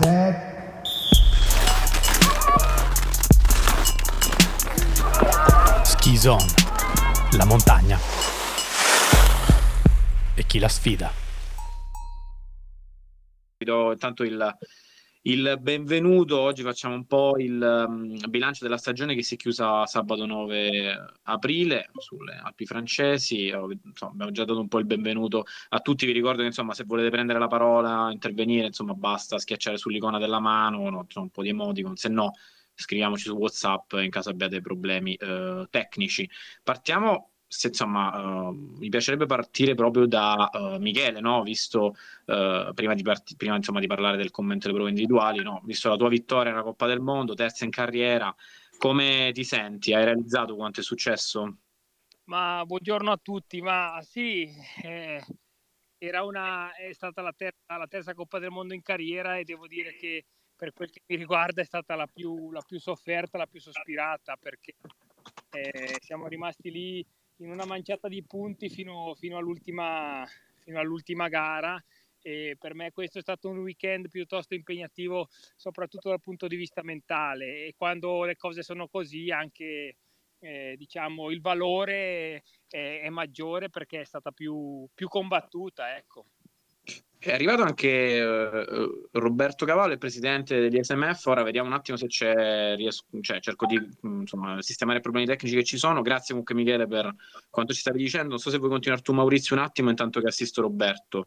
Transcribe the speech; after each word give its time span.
set. 0.00 0.56
Ski 5.84 6.16
Zone, 6.16 6.46
la 7.32 7.44
montagna 7.44 7.98
e 10.34 10.44
chi 10.46 10.58
la 10.58 10.68
sfida. 10.68 11.10
Do 13.58 13.92
intanto 13.92 14.22
il, 14.22 14.56
il 15.28 15.58
benvenuto. 15.60 16.40
Oggi 16.40 16.62
facciamo 16.62 16.94
un 16.94 17.04
po' 17.06 17.36
il 17.38 17.60
um, 17.60 18.18
bilancio 18.30 18.64
della 18.64 18.78
stagione 18.78 19.14
che 19.14 19.22
si 19.22 19.34
è 19.34 19.36
chiusa 19.36 19.84
sabato 19.84 20.24
9 20.24 21.16
aprile 21.24 21.90
sulle 21.98 22.40
Alpi 22.42 22.64
francesi. 22.64 23.48
Insomma, 23.48 24.12
abbiamo 24.12 24.30
già 24.32 24.44
dato 24.44 24.58
un 24.58 24.68
po' 24.68 24.78
il 24.78 24.86
benvenuto 24.86 25.44
a 25.68 25.80
tutti. 25.80 26.06
Vi 26.06 26.12
ricordo 26.12 26.40
che 26.40 26.46
insomma, 26.46 26.72
se 26.72 26.84
volete 26.84 27.10
prendere 27.10 27.38
la 27.38 27.46
parola, 27.46 28.10
intervenire, 28.10 28.68
insomma, 28.68 28.94
basta 28.94 29.38
schiacciare 29.38 29.76
sull'icona 29.76 30.18
della 30.18 30.40
mano, 30.40 30.88
no, 30.88 31.06
un 31.14 31.30
po' 31.30 31.42
di 31.42 31.50
emoticon, 31.50 31.96
se 31.96 32.08
no 32.08 32.32
scriviamoci 32.74 33.24
su 33.24 33.34
WhatsApp 33.34 33.94
in 33.94 34.08
caso 34.08 34.30
abbiate 34.30 34.62
problemi 34.62 35.14
eh, 35.14 35.66
tecnici. 35.68 36.28
Partiamo 36.62 37.32
se 37.48 37.68
insomma 37.68 38.48
uh, 38.48 38.52
mi 38.52 38.90
piacerebbe 38.90 39.24
partire 39.24 39.74
proprio 39.74 40.06
da 40.06 40.50
uh, 40.52 40.78
Michele, 40.78 41.20
no? 41.20 41.42
visto 41.42 41.96
uh, 42.26 42.74
prima, 42.74 42.94
di, 42.94 43.02
part- 43.02 43.36
prima 43.36 43.56
insomma, 43.56 43.80
di 43.80 43.86
parlare 43.86 44.18
del 44.18 44.30
commento 44.30 44.66
delle 44.66 44.76
prove 44.76 44.90
individuali, 44.90 45.42
no? 45.42 45.62
visto 45.64 45.88
la 45.88 45.96
tua 45.96 46.08
vittoria 46.08 46.50
nella 46.50 46.62
Coppa 46.62 46.86
del 46.86 47.00
Mondo, 47.00 47.32
terza 47.34 47.64
in 47.64 47.70
carriera, 47.70 48.34
come 48.76 49.30
ti 49.32 49.44
senti? 49.44 49.94
Hai 49.94 50.04
realizzato 50.04 50.54
quanto 50.54 50.80
è 50.80 50.82
successo? 50.82 51.56
Ma 52.24 52.62
buongiorno 52.66 53.10
a 53.10 53.16
tutti, 53.20 53.62
ma 53.62 53.98
sì, 54.02 54.46
eh, 54.82 55.24
una, 56.22 56.74
è 56.74 56.92
stata 56.92 57.22
la 57.22 57.32
terza, 57.32 57.78
la 57.78 57.86
terza 57.86 58.12
Coppa 58.12 58.38
del 58.38 58.50
Mondo 58.50 58.74
in 58.74 58.82
carriera 58.82 59.38
e 59.38 59.44
devo 59.44 59.66
dire 59.66 59.94
che 59.96 60.26
per 60.54 60.74
quel 60.74 60.90
che 60.90 61.00
mi 61.06 61.16
riguarda 61.16 61.62
è 61.62 61.64
stata 61.64 61.94
la 61.94 62.06
più, 62.06 62.50
la 62.52 62.60
più 62.60 62.78
sofferta, 62.78 63.38
la 63.38 63.46
più 63.46 63.60
sospirata 63.60 64.36
perché 64.36 64.74
eh, 65.50 65.96
siamo 66.00 66.26
rimasti 66.26 66.70
lì 66.70 67.06
in 67.38 67.50
una 67.50 67.64
manciata 67.64 68.08
di 68.08 68.22
punti 68.24 68.68
fino, 68.68 69.14
fino, 69.14 69.36
all'ultima, 69.36 70.24
fino 70.60 70.78
all'ultima 70.78 71.28
gara 71.28 71.82
e 72.20 72.56
per 72.58 72.74
me 72.74 72.90
questo 72.90 73.18
è 73.18 73.22
stato 73.22 73.48
un 73.48 73.58
weekend 73.58 74.08
piuttosto 74.08 74.54
impegnativo 74.54 75.28
soprattutto 75.56 76.08
dal 76.08 76.20
punto 76.20 76.48
di 76.48 76.56
vista 76.56 76.82
mentale 76.82 77.66
e 77.66 77.74
quando 77.76 78.24
le 78.24 78.36
cose 78.36 78.62
sono 78.62 78.88
così 78.88 79.30
anche 79.30 79.96
eh, 80.40 80.74
diciamo 80.76 81.30
il 81.30 81.40
valore 81.40 82.42
è, 82.68 83.00
è, 83.02 83.08
maggiore 83.08 83.70
perché 83.70 84.00
è 84.00 84.04
stata 84.04 84.30
più, 84.30 84.86
più 84.94 85.08
combattuta 85.08 85.96
ecco. 85.96 86.26
È 87.20 87.32
arrivato 87.32 87.62
anche 87.62 88.20
uh, 88.20 89.08
Roberto 89.12 89.66
Cavallo, 89.66 89.92
il 89.92 89.98
presidente 89.98 90.60
degli 90.60 90.80
SMF. 90.80 91.26
Ora 91.26 91.42
vediamo 91.42 91.68
un 91.68 91.74
attimo 91.74 91.96
se 91.96 92.06
c'è, 92.06 92.76
riesco, 92.76 93.06
cioè, 93.20 93.40
cerco 93.40 93.66
di 93.66 93.76
insomma, 94.02 94.62
sistemare 94.62 94.98
i 94.98 95.02
problemi 95.02 95.26
tecnici 95.26 95.56
che 95.56 95.64
ci 95.64 95.78
sono. 95.78 96.00
Grazie 96.00 96.28
comunque 96.28 96.54
Michele 96.54 96.86
per 96.86 97.12
quanto 97.50 97.72
ci 97.72 97.80
stavi 97.80 97.98
dicendo. 97.98 98.28
Non 98.28 98.38
so 98.38 98.50
se 98.50 98.58
vuoi 98.58 98.70
continuare 98.70 99.02
tu 99.02 99.12
Maurizio 99.12 99.56
un 99.56 99.62
attimo 99.62 99.90
intanto 99.90 100.20
che 100.20 100.28
assisto 100.28 100.62
Roberto. 100.62 101.26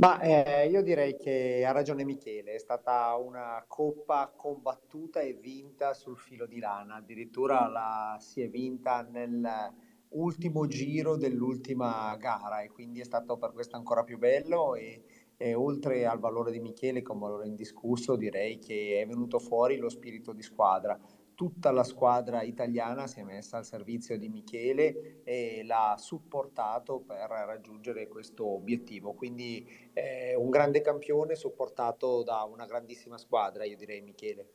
Ma 0.00 0.18
eh, 0.20 0.66
io 0.68 0.82
direi 0.82 1.14
che 1.16 1.62
ha 1.66 1.72
ragione 1.72 2.04
Michele, 2.04 2.54
è 2.54 2.58
stata 2.58 3.14
una 3.16 3.62
coppa 3.66 4.32
combattuta 4.34 5.20
e 5.20 5.34
vinta 5.34 5.92
sul 5.92 6.16
filo 6.16 6.46
di 6.46 6.58
lana, 6.58 6.96
addirittura 6.96 7.66
la 7.68 8.16
si 8.18 8.40
è 8.40 8.48
vinta 8.48 9.02
nell'ultimo 9.02 10.66
giro 10.66 11.16
dell'ultima 11.16 12.16
gara 12.18 12.62
e 12.62 12.70
quindi 12.70 13.00
è 13.00 13.04
stato 13.04 13.36
per 13.36 13.52
questo 13.52 13.76
ancora 13.76 14.02
più 14.02 14.16
bello 14.16 14.74
e 14.74 15.02
e 15.42 15.54
oltre 15.54 16.04
al 16.04 16.18
valore 16.18 16.52
di 16.52 16.60
Michele, 16.60 17.00
che 17.00 17.08
è 17.08 17.14
un 17.14 17.18
valore 17.18 17.46
indiscusso, 17.46 18.14
direi 18.14 18.58
che 18.58 19.00
è 19.00 19.06
venuto 19.06 19.38
fuori 19.38 19.78
lo 19.78 19.88
spirito 19.88 20.34
di 20.34 20.42
squadra. 20.42 21.00
Tutta 21.34 21.70
la 21.70 21.82
squadra 21.82 22.42
italiana 22.42 23.06
si 23.06 23.20
è 23.20 23.22
messa 23.22 23.56
al 23.56 23.64
servizio 23.64 24.18
di 24.18 24.28
Michele 24.28 25.22
e 25.24 25.62
l'ha 25.64 25.94
supportato 25.96 27.00
per 27.00 27.30
raggiungere 27.30 28.06
questo 28.06 28.46
obiettivo. 28.48 29.14
Quindi 29.14 29.66
eh, 29.94 30.34
un 30.34 30.50
grande 30.50 30.82
campione 30.82 31.34
supportato 31.36 32.22
da 32.22 32.42
una 32.42 32.66
grandissima 32.66 33.16
squadra, 33.16 33.64
io 33.64 33.78
direi 33.78 34.02
Michele. 34.02 34.46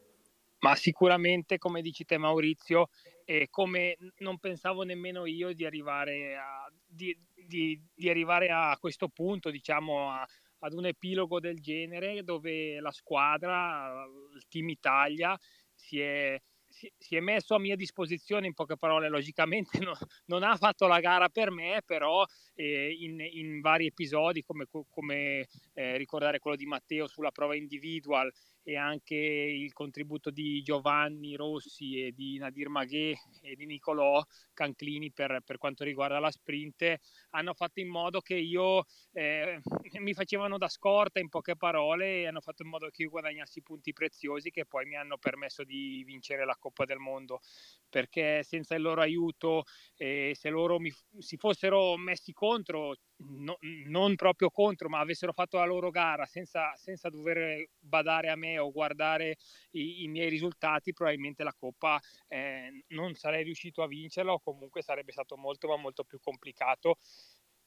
Ma 0.60 0.76
sicuramente, 0.76 1.58
come 1.58 1.82
dici 1.82 2.06
te 2.06 2.20
Maurizio, 2.20 2.90
e 3.26 3.48
come 3.50 3.98
non 4.20 4.38
pensavo 4.38 4.84
nemmeno 4.84 5.26
io 5.26 5.52
di 5.52 5.66
arrivare 5.66 6.36
a, 6.36 6.72
di, 6.86 7.18
di, 7.34 7.82
di 7.92 8.08
arrivare 8.08 8.50
a 8.50 8.78
questo 8.80 9.08
punto, 9.10 9.50
diciamo, 9.50 10.12
a, 10.12 10.28
ad 10.60 10.74
un 10.74 10.86
epilogo 10.86 11.40
del 11.40 11.60
genere 11.60 12.24
dove 12.24 12.80
la 12.80 12.92
squadra, 12.92 14.06
il 14.34 14.48
team 14.48 14.70
Italia, 14.70 15.38
si 15.74 16.00
è, 16.00 16.40
si, 16.68 16.92
si 16.98 17.16
è 17.16 17.20
messo 17.20 17.56
a 17.56 17.60
mia 17.60 17.76
disposizione, 17.76 18.48
in 18.48 18.54
poche 18.54 18.78
parole, 18.78 19.10
logicamente 19.10 19.80
no, 19.84 19.96
non 20.26 20.44
ha 20.44 20.56
fatto 20.56 20.88
la 20.88 21.00
gara 21.00 21.30
per 21.30 21.52
me, 21.52 21.82
però 21.86 22.26
eh, 22.54 22.96
in, 23.00 23.20
in, 23.20 23.62
vari 23.62 23.88
episodi, 23.88 24.44
come, 24.44 24.66
come 24.90 25.48
eh, 25.74 25.98
ricordare 25.98 26.40
quello 26.40 26.58
di 26.58 26.66
Matteo 26.66 27.08
sulla 27.08 27.32
prova 27.32 27.56
individual 27.56 28.32
e 28.68 28.78
anche 28.78 29.16
il 29.16 29.72
contributo 29.74 30.32
di 30.32 30.62
Giovanni 30.64 31.36
Rossi 31.36 32.04
e 32.04 32.12
di 32.14 32.38
Nadir 32.40 32.68
Maghe 32.68 33.16
e 33.42 33.56
di 33.56 33.68
Nicolò 33.68 34.24
Canclini 34.54 35.12
per, 35.12 35.42
per 35.46 35.60
quanto 35.60 35.84
riguarda 35.84 36.18
la 36.20 36.32
sprint 36.32 36.98
hanno 37.30 37.54
fatto 37.54 37.80
in 37.80 37.90
modo 37.90 38.22
che 38.22 38.34
io 38.34 38.86
eh, 39.14 39.62
mi 40.00 40.14
facevano 40.16 40.58
da 40.58 40.68
scorta 40.68 41.20
in 41.20 41.30
poche 41.30 41.56
parole 41.56 42.22
e 42.22 42.28
hanno 42.28 42.42
fatto 42.42 42.64
in 42.64 42.70
modo 42.70 42.90
che 42.90 43.04
io 43.04 43.10
guadagnassi 43.10 43.62
punti 43.62 43.94
preziosi 43.94 44.50
che 44.50 44.66
poi 44.66 44.86
mi 44.86 44.96
hanno 44.96 45.18
permesso 45.18 45.64
di 45.64 46.04
vincere 46.04 46.44
la 46.44 46.58
Coppa 46.58 46.86
del 46.86 46.98
Mondo. 46.98 47.42
Perché 47.90 48.44
senza 48.44 48.76
il 48.76 48.82
loro 48.82 49.02
aiuto 49.02 49.64
eh, 49.96 50.34
se 50.36 50.50
loro 50.50 50.80
mi, 50.80 50.92
si 51.20 51.38
fossero 51.38 51.96
messi 51.98 52.34
contro 52.34 52.96
no, 53.18 53.58
non 53.88 54.16
proprio 54.16 54.50
contro, 54.50 54.90
ma 54.90 55.00
avessero 55.00 55.34
fatto 55.34 55.58
la 55.58 55.66
loro 55.66 55.90
gara 55.90 56.26
senza, 56.26 56.76
senza 56.76 57.10
dover 57.10 57.70
badare 57.80 58.30
a 58.30 58.36
me 58.36 58.58
o 58.60 58.72
guardare 58.72 59.38
i, 59.72 60.04
i 60.04 60.08
miei 60.08 60.30
risultati, 60.30 60.94
probabilmente 60.94 61.44
la 61.44 61.54
Coppa 61.54 62.00
eh, 62.28 62.84
non 62.90 63.14
sarei 63.16 63.44
riuscito 63.44 63.82
a 63.82 63.88
vincerla 63.88 64.34
o 64.34 64.40
comunque 64.40 64.82
sarebbe 64.82 65.12
stato 65.12 65.38
molto 65.38 65.68
ma 65.68 65.78
molto 65.78 66.04
più 66.04 66.20
complicato. 66.20 66.98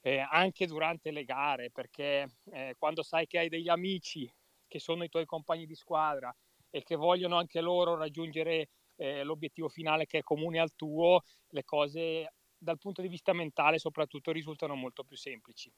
Eh, 0.00 0.18
anche 0.30 0.66
durante 0.66 1.10
le 1.10 1.24
gare, 1.24 1.70
perché 1.72 2.36
eh, 2.52 2.74
quando 2.78 3.02
sai 3.02 3.26
che 3.26 3.38
hai 3.38 3.48
degli 3.48 3.68
amici 3.68 4.32
che 4.68 4.78
sono 4.78 5.02
i 5.02 5.08
tuoi 5.08 5.24
compagni 5.24 5.66
di 5.66 5.74
squadra 5.74 6.34
e 6.70 6.82
che 6.84 6.94
vogliono 6.94 7.36
anche 7.36 7.60
loro 7.60 7.96
raggiungere 7.96 8.68
eh, 8.96 9.24
l'obiettivo 9.24 9.68
finale 9.68 10.06
che 10.06 10.18
è 10.18 10.22
comune 10.22 10.60
al 10.60 10.74
tuo, 10.76 11.22
le 11.48 11.64
cose 11.64 12.34
dal 12.58 12.78
punto 12.78 13.00
di 13.00 13.08
vista 13.08 13.32
mentale 13.32 13.78
soprattutto 13.78 14.32
risultano 14.32 14.74
molto 14.74 15.04
più 15.04 15.16
semplici. 15.16 15.72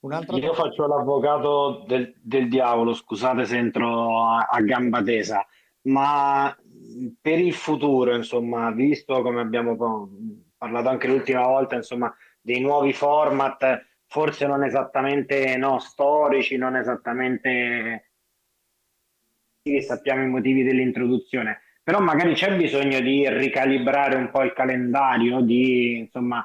Io 0.00 0.54
faccio 0.54 0.86
l'avvocato 0.86 1.84
del, 1.86 2.14
del, 2.22 2.48
diavolo, 2.48 2.94
scusate 2.94 3.44
se 3.44 3.56
entro 3.56 4.24
a, 4.24 4.46
a, 4.48 4.60
gamba 4.60 5.02
tesa, 5.02 5.44
ma 5.82 6.54
per 7.20 7.38
il 7.40 7.54
futuro, 7.54 8.14
insomma, 8.14 8.70
visto 8.70 9.20
come 9.22 9.40
abbiamo 9.40 10.08
parlato 10.56 10.88
anche 10.88 11.08
l'ultima 11.08 11.42
volta, 11.46 11.74
insomma, 11.74 12.14
dei 12.40 12.60
nuovi 12.60 12.92
format, 12.92 13.84
forse 14.06 14.46
non 14.46 14.62
esattamente 14.62 15.56
no, 15.56 15.80
storici, 15.80 16.56
non 16.56 16.76
esattamente 16.76 18.12
sappiamo 19.80 20.22
i 20.22 20.28
motivi 20.28 20.62
dell'introduzione, 20.62 21.62
però 21.86 22.00
magari 22.00 22.34
c'è 22.34 22.52
bisogno 22.56 22.98
di 22.98 23.28
ricalibrare 23.28 24.16
un 24.16 24.28
po' 24.28 24.42
il 24.42 24.52
calendario, 24.52 25.40
di 25.40 25.98
insomma 25.98 26.44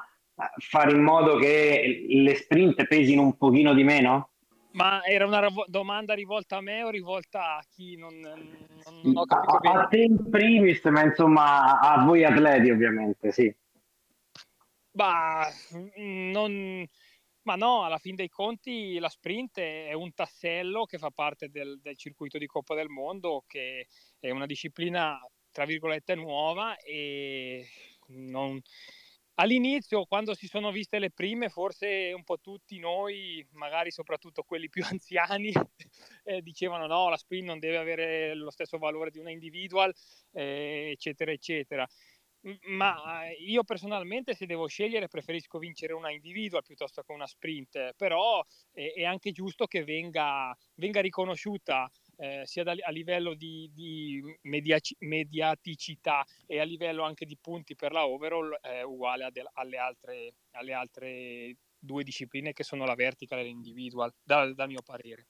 fare 0.58 0.92
in 0.92 1.02
modo 1.02 1.34
che 1.34 2.06
le 2.08 2.36
sprint 2.36 2.86
pesino 2.86 3.22
un 3.22 3.36
pochino 3.36 3.74
di 3.74 3.82
meno? 3.82 4.30
Ma 4.74 5.02
era 5.02 5.26
una 5.26 5.40
rav- 5.40 5.66
domanda 5.66 6.14
rivolta 6.14 6.58
a 6.58 6.60
me 6.60 6.84
o 6.84 6.90
rivolta 6.90 7.56
a 7.56 7.64
chi 7.68 7.96
non, 7.96 8.20
non, 8.20 9.16
ho 9.16 9.24
capito 9.24 9.56
a, 9.56 9.58
bene? 9.58 9.78
A 9.80 9.86
te 9.86 9.98
in 9.98 10.30
primis, 10.30 10.84
ma 10.84 11.02
insomma 11.02 11.80
a 11.80 12.04
voi 12.04 12.22
atleti 12.22 12.70
ovviamente, 12.70 13.32
sì. 13.32 13.52
Bah, 14.92 15.48
non... 16.04 16.86
Ma 17.44 17.56
no, 17.56 17.82
alla 17.82 17.98
fin 17.98 18.14
dei 18.14 18.28
conti 18.28 18.98
la 18.98 19.08
sprint 19.08 19.58
è 19.58 19.92
un 19.94 20.14
tassello 20.14 20.84
che 20.84 20.98
fa 20.98 21.10
parte 21.10 21.48
del, 21.48 21.80
del 21.80 21.96
circuito 21.96 22.38
di 22.38 22.46
Coppa 22.46 22.76
del 22.76 22.88
Mondo, 22.88 23.42
che 23.48 23.88
è 24.20 24.30
una 24.30 24.46
disciplina, 24.46 25.18
tra 25.50 25.64
virgolette, 25.64 26.14
nuova 26.14 26.76
e 26.76 27.66
non... 28.08 28.60
all'inizio, 29.34 30.04
quando 30.04 30.34
si 30.34 30.46
sono 30.46 30.70
viste 30.70 31.00
le 31.00 31.10
prime, 31.10 31.48
forse 31.48 32.12
un 32.14 32.22
po' 32.22 32.38
tutti 32.38 32.78
noi, 32.78 33.44
magari 33.52 33.90
soprattutto 33.90 34.44
quelli 34.44 34.68
più 34.68 34.84
anziani, 34.88 35.52
eh, 36.22 36.42
dicevano 36.42 36.86
no, 36.86 37.08
la 37.08 37.16
sprint 37.16 37.46
non 37.46 37.58
deve 37.58 37.78
avere 37.78 38.34
lo 38.36 38.52
stesso 38.52 38.78
valore 38.78 39.10
di 39.10 39.18
una 39.18 39.32
individual, 39.32 39.92
eh, 40.30 40.90
eccetera, 40.92 41.32
eccetera 41.32 41.88
ma 42.68 43.22
io 43.38 43.62
personalmente 43.62 44.34
se 44.34 44.46
devo 44.46 44.66
scegliere 44.66 45.08
preferisco 45.08 45.58
vincere 45.58 45.92
una 45.92 46.10
individual 46.10 46.62
piuttosto 46.62 47.02
che 47.02 47.12
una 47.12 47.26
sprint, 47.26 47.94
però 47.96 48.44
è, 48.72 48.92
è 48.96 49.04
anche 49.04 49.32
giusto 49.32 49.66
che 49.66 49.84
venga, 49.84 50.56
venga 50.74 51.00
riconosciuta 51.00 51.90
eh, 52.16 52.42
sia 52.44 52.62
da, 52.62 52.74
a 52.78 52.90
livello 52.90 53.34
di, 53.34 53.70
di 53.72 54.22
mediaci, 54.42 54.96
mediaticità 55.00 56.24
e 56.46 56.60
a 56.60 56.64
livello 56.64 57.02
anche 57.02 57.26
di 57.26 57.36
punti 57.40 57.74
per 57.74 57.92
la 57.92 58.06
overall 58.06 58.58
è 58.60 58.82
uguale 58.82 59.28
de, 59.32 59.44
alle, 59.54 59.76
altre, 59.78 60.34
alle, 60.52 60.72
altre, 60.72 61.56
due 61.78 62.04
discipline 62.04 62.52
che 62.52 62.62
sono 62.62 62.84
la 62.84 62.94
vertical 62.94 63.40
e 63.40 63.42
l'individual, 63.42 64.12
dal, 64.22 64.54
dal 64.54 64.68
mio 64.68 64.82
parere. 64.82 65.26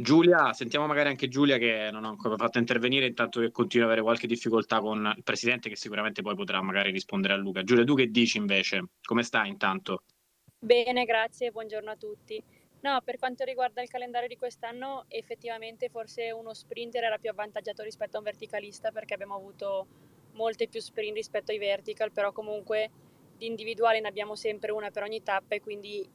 Giulia, 0.00 0.52
sentiamo 0.52 0.86
magari 0.86 1.08
anche 1.08 1.28
Giulia 1.28 1.58
che 1.58 1.90
non 1.92 2.04
ho 2.04 2.08
ancora 2.08 2.36
fatto 2.36 2.58
intervenire, 2.58 3.06
intanto 3.06 3.40
che 3.40 3.50
continua 3.50 3.86
ad 3.86 3.92
avere 3.92 4.04
qualche 4.04 4.26
difficoltà 4.26 4.80
con 4.80 5.12
il 5.16 5.22
presidente 5.22 5.68
che 5.68 5.76
sicuramente 5.76 6.22
poi 6.22 6.34
potrà 6.34 6.60
magari 6.62 6.90
rispondere 6.90 7.34
a 7.34 7.36
Luca. 7.36 7.62
Giulia, 7.62 7.84
tu 7.84 7.94
che 7.94 8.10
dici 8.10 8.38
invece? 8.38 8.84
Come 9.02 9.22
stai 9.22 9.48
intanto? 9.48 10.02
Bene, 10.58 11.04
grazie, 11.04 11.50
buongiorno 11.50 11.90
a 11.90 11.96
tutti. 11.96 12.42
No, 12.82 13.00
per 13.04 13.18
quanto 13.18 13.44
riguarda 13.44 13.82
il 13.82 13.88
calendario 13.88 14.28
di 14.28 14.36
quest'anno, 14.36 15.04
effettivamente 15.08 15.88
forse 15.90 16.30
uno 16.30 16.54
sprinter 16.54 17.04
era 17.04 17.18
più 17.18 17.30
avvantaggiato 17.30 17.82
rispetto 17.82 18.16
a 18.16 18.18
un 18.20 18.24
verticalista 18.24 18.90
perché 18.90 19.14
abbiamo 19.14 19.34
avuto 19.34 19.86
molte 20.32 20.68
più 20.68 20.80
sprint 20.80 21.16
rispetto 21.16 21.52
ai 21.52 21.58
vertical, 21.58 22.10
però 22.10 22.32
comunque 22.32 22.90
di 23.36 23.46
individuale 23.46 24.00
ne 24.00 24.08
abbiamo 24.08 24.34
sempre 24.34 24.72
una 24.72 24.90
per 24.90 25.02
ogni 25.02 25.22
tappa 25.22 25.54
e 25.54 25.60
quindi 25.60 26.08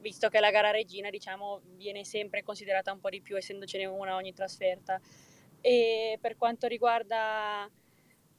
visto 0.00 0.28
che 0.28 0.40
la 0.40 0.50
gara 0.50 0.70
regina 0.70 1.10
diciamo 1.10 1.60
viene 1.76 2.04
sempre 2.04 2.42
considerata 2.42 2.92
un 2.92 3.00
po' 3.00 3.10
di 3.10 3.20
più 3.20 3.36
essendocene 3.36 3.86
una 3.86 4.14
ogni 4.14 4.32
trasferta. 4.32 5.00
E 5.60 6.18
per 6.20 6.36
quanto 6.36 6.66
riguarda 6.66 7.70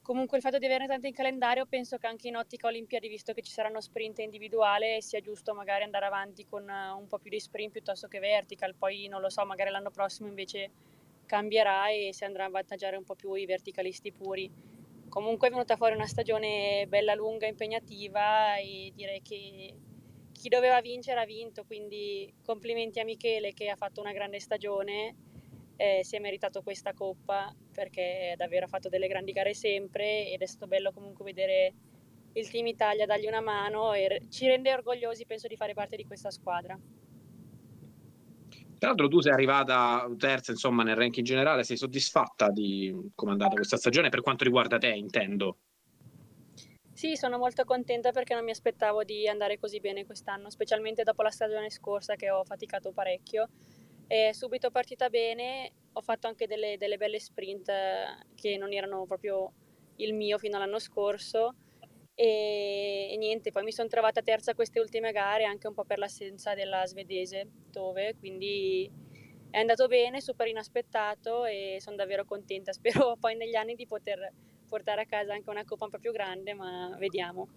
Comunque 0.03 0.37
il 0.37 0.43
fatto 0.43 0.57
di 0.57 0.65
averne 0.65 0.87
tante 0.87 1.07
in 1.07 1.13
calendario 1.13 1.67
penso 1.67 1.97
che 1.97 2.07
anche 2.07 2.27
in 2.27 2.35
ottica 2.35 2.65
Olimpiadi, 2.67 3.07
visto 3.07 3.33
che 3.33 3.43
ci 3.43 3.51
saranno 3.51 3.79
sprint 3.79 4.17
individuale, 4.19 4.99
sia 4.99 5.21
giusto 5.21 5.53
magari 5.53 5.83
andare 5.83 6.05
avanti 6.07 6.43
con 6.47 6.67
eh, 6.67 6.89
un 6.89 7.07
po' 7.07 7.19
più 7.19 7.29
di 7.29 7.39
sprint 7.39 7.71
piuttosto 7.71 8.07
che 8.07 8.17
vertical, 8.17 8.73
poi 8.73 9.07
non 9.07 9.21
lo 9.21 9.29
so, 9.29 9.45
magari 9.45 9.69
l'anno 9.69 9.91
prossimo 9.91 10.27
invece 10.27 10.71
cambierà 11.27 11.91
e 11.91 12.09
si 12.13 12.25
andrà 12.25 12.45
a 12.45 12.47
avvantaggiare 12.47 12.97
un 12.97 13.03
po' 13.03 13.13
più 13.13 13.35
i 13.35 13.45
verticalisti 13.45 14.11
puri. 14.11 14.51
Comunque 15.07 15.49
è 15.49 15.51
venuta 15.51 15.75
fuori 15.75 15.93
una 15.93 16.07
stagione 16.07 16.87
bella 16.87 17.13
lunga, 17.13 17.45
impegnativa 17.45 18.55
e 18.57 18.91
direi 18.95 19.21
che 19.21 19.73
chi 20.41 20.49
doveva 20.49 20.81
vincere 20.81 21.19
ha 21.19 21.25
vinto, 21.25 21.65
quindi 21.65 22.33
complimenti 22.43 22.99
a 22.99 23.03
Michele 23.03 23.53
che 23.53 23.69
ha 23.69 23.75
fatto 23.75 24.01
una 24.01 24.11
grande 24.11 24.39
stagione 24.39 25.15
eh, 25.75 25.99
si 26.03 26.15
è 26.15 26.19
meritato 26.19 26.63
questa 26.63 26.93
coppa 26.93 27.53
perché 27.71 28.33
davvero 28.37 28.65
ha 28.65 28.67
fatto 28.67 28.89
delle 28.89 29.07
grandi 29.07 29.33
gare 29.33 29.53
sempre 29.53 30.27
ed 30.31 30.41
è 30.41 30.47
stato 30.47 30.65
bello 30.65 30.91
comunque 30.93 31.23
vedere 31.23 31.73
il 32.33 32.49
team 32.49 32.65
Italia 32.65 33.05
dargli 33.05 33.27
una 33.27 33.39
mano 33.39 33.93
e 33.93 34.23
ci 34.31 34.47
rende 34.47 34.73
orgogliosi 34.73 35.27
penso 35.27 35.47
di 35.47 35.55
fare 35.55 35.75
parte 35.75 35.95
di 35.95 36.07
questa 36.07 36.31
squadra. 36.31 36.75
Tra 38.79 38.89
l'altro 38.89 39.09
tu 39.09 39.21
sei 39.21 39.33
arrivata 39.33 40.09
terza 40.17 40.49
insomma 40.49 40.81
nel 40.81 40.95
ranking 40.95 41.23
generale, 41.23 41.63
sei 41.63 41.77
soddisfatta 41.77 42.49
di 42.49 43.11
come 43.13 43.29
è 43.29 43.33
andata 43.33 43.53
questa 43.53 43.77
stagione 43.77 44.09
per 44.09 44.21
quanto 44.21 44.43
riguarda 44.43 44.79
te 44.79 44.89
intendo? 44.89 45.57
Sì, 47.01 47.15
sono 47.15 47.39
molto 47.39 47.63
contenta 47.63 48.11
perché 48.11 48.35
non 48.35 48.43
mi 48.43 48.51
aspettavo 48.51 49.03
di 49.03 49.27
andare 49.27 49.57
così 49.57 49.79
bene 49.79 50.05
quest'anno, 50.05 50.51
specialmente 50.51 51.01
dopo 51.01 51.23
la 51.23 51.31
stagione 51.31 51.71
scorsa 51.71 52.15
che 52.15 52.29
ho 52.29 52.43
faticato 52.43 52.91
parecchio 52.91 53.49
è 54.05 54.29
subito 54.33 54.69
partita 54.69 55.09
bene, 55.09 55.71
ho 55.93 56.01
fatto 56.01 56.27
anche 56.27 56.45
delle, 56.45 56.77
delle 56.77 56.97
belle 56.97 57.19
sprint 57.19 57.69
eh, 57.69 58.05
che 58.35 58.55
non 58.55 58.71
erano 58.71 59.07
proprio 59.07 59.51
il 59.95 60.13
mio 60.13 60.37
fino 60.37 60.57
all'anno 60.57 60.77
scorso 60.77 61.55
e, 62.13 63.07
e 63.11 63.17
niente, 63.17 63.51
poi 63.51 63.63
mi 63.63 63.71
sono 63.71 63.87
trovata 63.87 64.21
terza 64.21 64.53
queste 64.53 64.79
ultime 64.79 65.11
gare 65.11 65.45
anche 65.45 65.65
un 65.67 65.73
po' 65.73 65.85
per 65.85 65.97
l'assenza 65.97 66.53
della 66.53 66.85
svedese 66.85 67.47
Tove, 67.71 68.13
quindi 68.19 68.87
è 69.49 69.57
andato 69.57 69.87
bene, 69.87 70.21
super 70.21 70.45
inaspettato 70.47 71.45
e 71.45 71.77
sono 71.79 71.95
davvero 71.95 72.25
contenta. 72.25 72.71
Spero 72.77 73.17
poi 73.19 73.35
negli 73.35 73.55
anni 73.55 73.73
di 73.73 73.87
poter 73.87 74.31
portare 74.71 75.01
a 75.01 75.05
casa 75.05 75.33
anche 75.33 75.49
una 75.49 75.65
coppa 75.65 75.83
un 75.83 75.91
po' 75.91 75.99
più 75.99 76.13
grande, 76.13 76.53
ma 76.53 76.95
vediamo. 76.97 77.49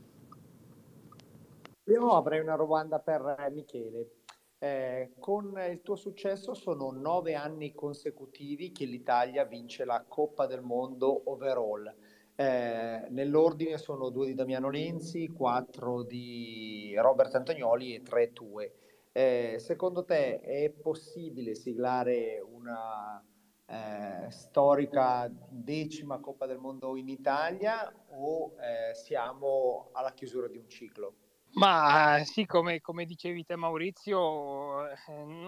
Io 1.85 2.11
avrei 2.11 2.41
una 2.41 2.57
domanda 2.57 2.99
per 2.99 3.51
Michele. 3.53 4.11
Eh, 4.59 5.13
con 5.21 5.57
il 5.71 5.81
tuo 5.83 5.95
successo 5.95 6.55
sono 6.55 6.91
nove 6.91 7.35
anni 7.35 7.73
consecutivi 7.73 8.73
che 8.73 8.87
l'Italia 8.87 9.45
vince 9.45 9.85
la 9.85 10.05
Coppa 10.09 10.47
del 10.47 10.63
Mondo 10.63 11.31
overall. 11.31 11.95
Eh, 12.35 13.07
nell'ordine 13.11 13.79
sono 13.79 14.09
due 14.09 14.27
di 14.27 14.35
Damiano 14.35 14.71
Lenzi, 14.71 15.29
quattro 15.29 16.03
di 16.03 16.95
Robert 16.97 17.33
Antonioli 17.35 17.95
e 17.95 18.03
tre 18.03 18.33
tue. 18.33 18.73
Eh, 19.13 19.57
secondo 19.61 20.05
te 20.05 20.41
è 20.41 20.71
possibile 20.71 21.55
siglare 21.55 22.41
una 22.45 23.25
eh, 23.67 24.31
storica 24.31 25.31
decima 25.49 26.19
Coppa 26.19 26.47
del 26.47 26.59
Mondo 26.59 26.97
in 26.97 27.09
Italia 27.09 27.93
o 28.11 28.55
eh, 28.61 28.95
siamo 28.95 29.91
alla 29.93 30.13
chiusura 30.13 30.49
di 30.49 30.59
un 30.59 30.69
ciclo? 30.69 31.15
Ma 31.55 32.21
sì, 32.25 32.47
come, 32.47 32.81
come 32.81 33.05
dicevi 33.05 33.45
te 33.45 33.55
Maurizio, 33.55 34.89
eh, 34.89 34.97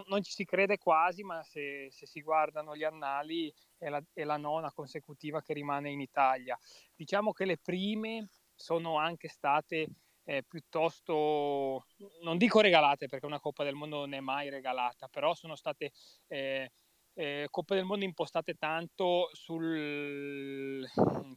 non 0.06 0.22
ci 0.22 0.30
si 0.30 0.44
crede 0.44 0.78
quasi, 0.78 1.24
ma 1.24 1.42
se, 1.42 1.88
se 1.90 2.06
si 2.06 2.22
guardano 2.22 2.76
gli 2.76 2.84
annali 2.84 3.52
è 3.76 3.88
la, 3.88 4.00
è 4.12 4.22
la, 4.22 4.36
nona 4.36 4.72
consecutiva 4.72 5.42
che 5.42 5.52
rimane 5.52 5.90
in 5.90 6.00
Italia. 6.00 6.56
Diciamo 6.94 7.32
che 7.32 7.44
le 7.44 7.58
prime 7.58 8.28
sono 8.54 8.98
anche 8.98 9.26
state 9.26 9.88
eh, 10.22 10.44
piuttosto, 10.46 11.86
non 12.22 12.38
dico 12.38 12.60
regalate 12.60 13.08
perché 13.08 13.26
una 13.26 13.40
Coppa 13.40 13.64
del 13.64 13.74
Mondo 13.74 13.98
non 13.98 14.14
è 14.14 14.20
mai 14.20 14.48
regalata, 14.48 15.08
però 15.08 15.34
sono 15.34 15.56
state... 15.56 15.90
Eh, 16.28 16.70
eh, 17.16 17.48
Coppe 17.50 17.74
del 17.74 17.84
Mondo 17.84 18.04
impostate 18.04 18.54
tanto 18.54 19.30
sul, 19.32 20.86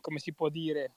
come 0.02 0.20
si 0.20 0.34
può 0.34 0.50
dire, 0.50 0.96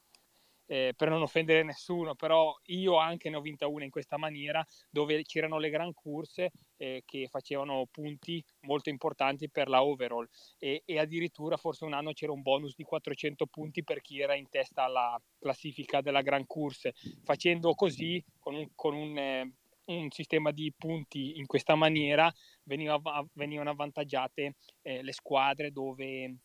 eh, 0.67 0.95
per 0.97 1.09
non 1.09 1.23
offendere 1.23 1.63
nessuno, 1.63 2.15
però 2.15 2.55
io 2.67 2.97
anche 2.97 3.31
ne 3.31 3.37
ho 3.37 3.41
vinta 3.41 3.67
una 3.67 3.85
in 3.85 3.91
questa 3.91 4.17
maniera, 4.17 4.67
dove 4.91 5.23
c'erano 5.23 5.59
le 5.59 5.71
gran 5.71 5.93
corse 5.93 6.51
eh, 6.79 7.03
che 7.05 7.29
facevano 7.29 7.87
punti 7.91 8.43
molto 8.61 8.89
importanti 8.89 9.51
per 9.51 9.69
la 9.69 9.85
overall. 9.85 10.27
E, 10.59 10.83
e, 10.85 10.99
addirittura 10.99 11.57
forse 11.57 11.85
un 11.85 11.93
anno 11.93 12.13
c'era 12.13 12.33
un 12.33 12.43
bonus 12.43 12.75
di 12.75 12.85
400 12.85 13.47
punti 13.47 13.85
per 13.85 14.01
chi 14.01 14.21
era 14.21 14.35
in 14.35 14.49
testa 14.49 14.85
alla 14.85 15.21
classifica 15.39 16.01
della 16.01 16.23
gran 16.23 16.47
corse, 16.47 16.95
facendo 17.23 17.75
così 17.75 18.23
con 18.39 18.55
un, 18.55 18.69
con 18.75 18.95
un 18.95 19.19
eh, 19.19 19.53
un 19.87 20.11
sistema 20.11 20.51
di 20.51 20.73
punti 20.77 21.39
in 21.39 21.47
questa 21.47 21.75
maniera 21.75 22.33
veniva, 22.65 23.01
venivano 23.33 23.71
avvantaggiate 23.71 24.57
eh, 24.83 25.03
le 25.03 25.13
squadre 25.13 25.71
dove 25.71 26.37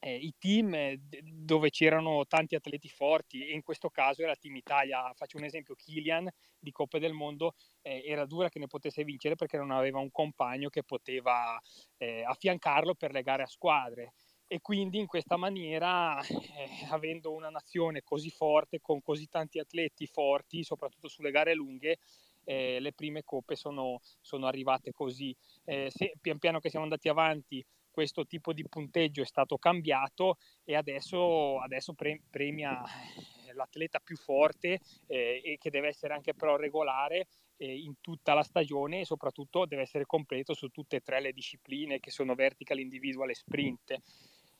eh, 0.00 0.16
i 0.16 0.34
team 0.38 0.74
eh, 0.74 1.00
dove 1.22 1.70
c'erano 1.70 2.26
tanti 2.26 2.54
atleti 2.54 2.88
forti 2.88 3.46
e 3.46 3.52
in 3.54 3.62
questo 3.62 3.88
caso 3.88 4.22
era 4.22 4.36
Team 4.36 4.56
Italia. 4.56 5.10
Faccio 5.14 5.38
un 5.38 5.44
esempio, 5.44 5.74
Kilian 5.74 6.28
di 6.58 6.70
Coppe 6.72 6.98
del 6.98 7.12
Mondo 7.12 7.54
eh, 7.82 8.02
era 8.04 8.26
dura 8.26 8.48
che 8.48 8.58
ne 8.58 8.66
potesse 8.66 9.04
vincere 9.04 9.34
perché 9.34 9.56
non 9.56 9.70
aveva 9.70 9.98
un 9.98 10.10
compagno 10.10 10.68
che 10.68 10.84
poteva 10.84 11.58
eh, 11.96 12.22
affiancarlo 12.22 12.94
per 12.94 13.12
le 13.12 13.22
gare 13.22 13.42
a 13.44 13.46
squadre 13.46 14.12
e 14.46 14.60
quindi 14.60 14.98
in 14.98 15.06
questa 15.06 15.36
maniera, 15.36 16.20
eh, 16.22 16.86
avendo 16.90 17.32
una 17.32 17.48
nazione 17.48 18.02
così 18.02 18.30
forte, 18.30 18.80
con 18.80 19.00
così 19.02 19.26
tanti 19.26 19.58
atleti 19.58 20.06
forti, 20.06 20.62
soprattutto 20.62 21.08
sulle 21.08 21.30
gare 21.30 21.54
lunghe, 21.54 21.98
eh, 22.44 22.78
le 22.80 22.92
prime 22.92 23.22
coppe 23.22 23.56
sono, 23.56 24.00
sono 24.20 24.46
arrivate 24.46 24.92
così. 24.92 25.34
Eh, 25.64 25.90
se, 25.90 26.14
pian 26.20 26.38
piano 26.38 26.60
che 26.60 26.70
siamo 26.70 26.84
andati 26.84 27.08
avanti 27.08 27.64
questo 27.94 28.26
tipo 28.26 28.52
di 28.52 28.66
punteggio 28.68 29.22
è 29.22 29.24
stato 29.24 29.56
cambiato 29.56 30.38
e 30.64 30.74
adesso, 30.74 31.60
adesso 31.60 31.92
pre- 31.94 32.22
premia 32.28 32.82
eh, 32.82 33.54
l'atleta 33.54 34.00
più 34.00 34.16
forte 34.16 34.80
eh, 35.06 35.40
e 35.44 35.58
che 35.60 35.70
deve 35.70 35.88
essere 35.88 36.12
anche 36.12 36.34
però 36.34 36.56
regolare 36.56 37.28
eh, 37.56 37.72
in 37.72 38.00
tutta 38.00 38.34
la 38.34 38.42
stagione 38.42 39.00
e 39.00 39.04
soprattutto 39.04 39.64
deve 39.64 39.82
essere 39.82 40.06
completo 40.06 40.54
su 40.54 40.68
tutte 40.70 40.96
e 40.96 41.00
tre 41.02 41.20
le 41.20 41.32
discipline 41.32 42.00
che 42.00 42.10
sono 42.10 42.34
vertical, 42.34 42.80
individual 42.80 43.30
e 43.30 43.34
sprint. 43.34 43.96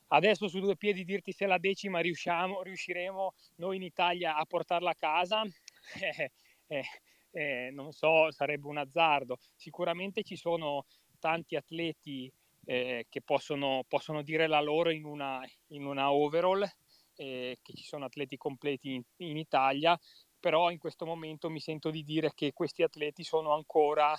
Adesso 0.08 0.46
su 0.46 0.60
due 0.60 0.76
piedi 0.76 1.04
dirti 1.04 1.32
se 1.32 1.46
la 1.46 1.58
decima 1.58 1.98
riusciamo, 1.98 2.62
riusciremo 2.62 3.34
noi 3.56 3.76
in 3.76 3.82
Italia 3.82 4.36
a 4.36 4.44
portarla 4.44 4.90
a 4.90 4.94
casa, 4.94 5.42
eh, 6.68 6.84
eh, 7.34 7.70
non 7.72 7.92
so, 7.92 8.30
sarebbe 8.30 8.68
un 8.68 8.78
azzardo. 8.78 9.38
Sicuramente 9.56 10.22
ci 10.22 10.36
sono 10.36 10.86
tanti 11.18 11.56
atleti 11.56 12.32
eh, 12.64 13.06
che 13.08 13.22
possono, 13.22 13.84
possono, 13.88 14.22
dire 14.22 14.46
la 14.46 14.60
loro 14.60 14.90
in 14.90 15.04
una, 15.04 15.44
in 15.68 15.84
una 15.84 16.12
overall, 16.12 16.66
eh, 17.16 17.58
che 17.60 17.72
ci 17.74 17.84
sono 17.84 18.04
atleti 18.04 18.36
completi 18.36 18.94
in, 18.94 19.02
in, 19.18 19.36
Italia, 19.36 19.98
però 20.38 20.70
in 20.70 20.78
questo 20.78 21.04
momento 21.06 21.50
mi 21.50 21.60
sento 21.60 21.90
di 21.90 22.04
dire 22.04 22.32
che 22.34 22.52
questi 22.52 22.82
atleti 22.82 23.24
sono 23.24 23.52
ancora 23.52 24.18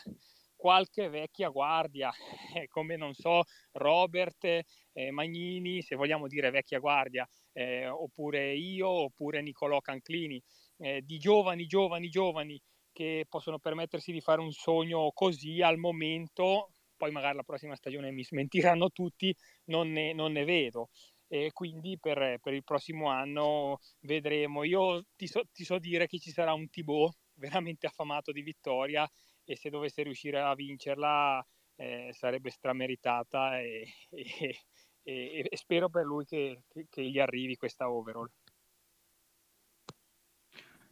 qualche 0.56 1.10
vecchia 1.10 1.50
guardia, 1.50 2.12
eh, 2.56 2.68
come 2.68 2.98
non 2.98 3.14
so, 3.14 3.44
Robert 3.74 4.44
eh, 4.44 5.12
Magnini, 5.12 5.82
se 5.82 5.96
vogliamo 5.96 6.28
dire 6.28 6.50
vecchia 6.50 6.80
guardia, 6.80 7.28
eh, 7.54 7.88
oppure 7.88 8.54
io, 8.54 8.88
oppure 8.90 9.42
Nicolò 9.42 9.80
Canclini, 9.80 10.42
di 10.78 11.18
giovani, 11.18 11.68
giovani, 11.68 12.10
giovani 12.10 12.62
che 12.96 13.26
possono 13.28 13.60
permettersi 13.60 14.14
di 14.14 14.22
fare 14.22 14.40
un 14.40 14.52
sogno 14.52 15.12
così 15.14 15.62
al 15.62 15.78
momento 15.78 16.70
poi 16.96 17.12
magari 17.12 17.36
la 17.36 17.44
prossima 17.44 17.76
stagione 17.76 18.12
mi 18.12 18.24
smentiranno 18.24 18.90
tutti, 18.90 19.36
non 19.66 19.92
ne, 19.92 20.14
non 20.14 20.32
ne 20.32 20.44
vedo. 20.44 20.90
E 21.28 21.52
quindi 21.52 21.98
per, 22.00 22.40
per, 22.40 22.54
il 22.54 22.64
prossimo 22.64 23.10
anno 23.10 23.80
vedremo. 24.02 24.64
Io 24.64 25.04
ti 25.16 25.28
so, 25.28 25.44
ti 25.52 25.64
so 25.64 25.80
dire 25.80 26.08
che 26.08 26.20
ci 26.20 26.32
sarà 26.32 26.54
un 26.54 26.70
Thibaut 26.70 27.16
veramente 27.34 27.88
affamato 27.88 28.32
di 28.32 28.42
vittoria 28.42 29.10
e 29.44 29.56
se 29.56 29.70
dovesse 29.70 30.04
riuscire 30.04 30.40
a 30.40 30.56
vincerla 30.56 31.46
eh, 31.76 32.10
sarebbe 32.14 32.52
strameritata 32.52 33.60
e, 33.60 33.88
e, 34.10 34.64
e, 35.04 35.58
spero 35.58 35.90
per 35.90 36.06
lui 36.06 36.26
che, 36.26 36.64
che, 36.68 36.88
che 36.90 37.04
gli 37.04 37.20
arrivi 37.20 37.56
questa 37.56 37.90
overall. 37.90 38.30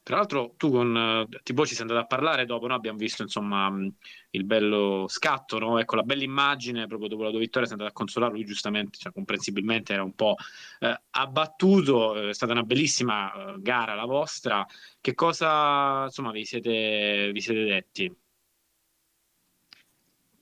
Tra 0.04 0.18
l'altro 0.18 0.54
tu 0.58 0.70
con 0.70 0.94
uh, 0.94 1.40
Tibo 1.44 1.66
ci 1.66 1.76
sei 1.76 1.84
andato 1.84 2.02
a 2.02 2.06
parlare 2.06 2.46
dopo, 2.46 2.68
no? 2.68 2.74
abbiamo 2.76 2.98
visto 2.98 3.22
insomma 3.22 3.72
il 4.32 4.44
bello 4.44 5.06
scatto, 5.08 5.60
no? 5.60 5.80
ecco 5.80 5.96
la 5.96 6.04
bella 6.04 6.24
immagine 6.24 6.88
proprio 6.88 7.08
dopo 7.08 7.24
la 7.24 7.30
tua 7.30 7.40
vittoria, 7.40 7.68
sei 7.68 7.78
andato 7.78 7.96
a 7.96 7.98
consolarlo, 7.98 8.36
lui 8.36 8.46
giustamente, 8.46 8.98
cioè, 8.98 9.14
comprensibilmente 9.14 9.94
era 9.94 10.04
un 10.04 10.14
po' 10.14 10.36
eh, 10.80 11.02
abbattuto, 11.12 12.28
è 12.28 12.34
stata 12.34 12.52
una 12.52 12.64
bellissima 12.64 13.54
uh, 13.54 13.62
gara 13.62 13.96
la 13.96 14.04
vostra, 14.04 14.66
che 15.00 15.14
cosa 15.14 16.04
insomma 16.04 16.32
vi 16.32 16.44
siete, 16.44 17.32
vi 17.32 17.40
siete 17.40 17.64
detti? 17.64 18.18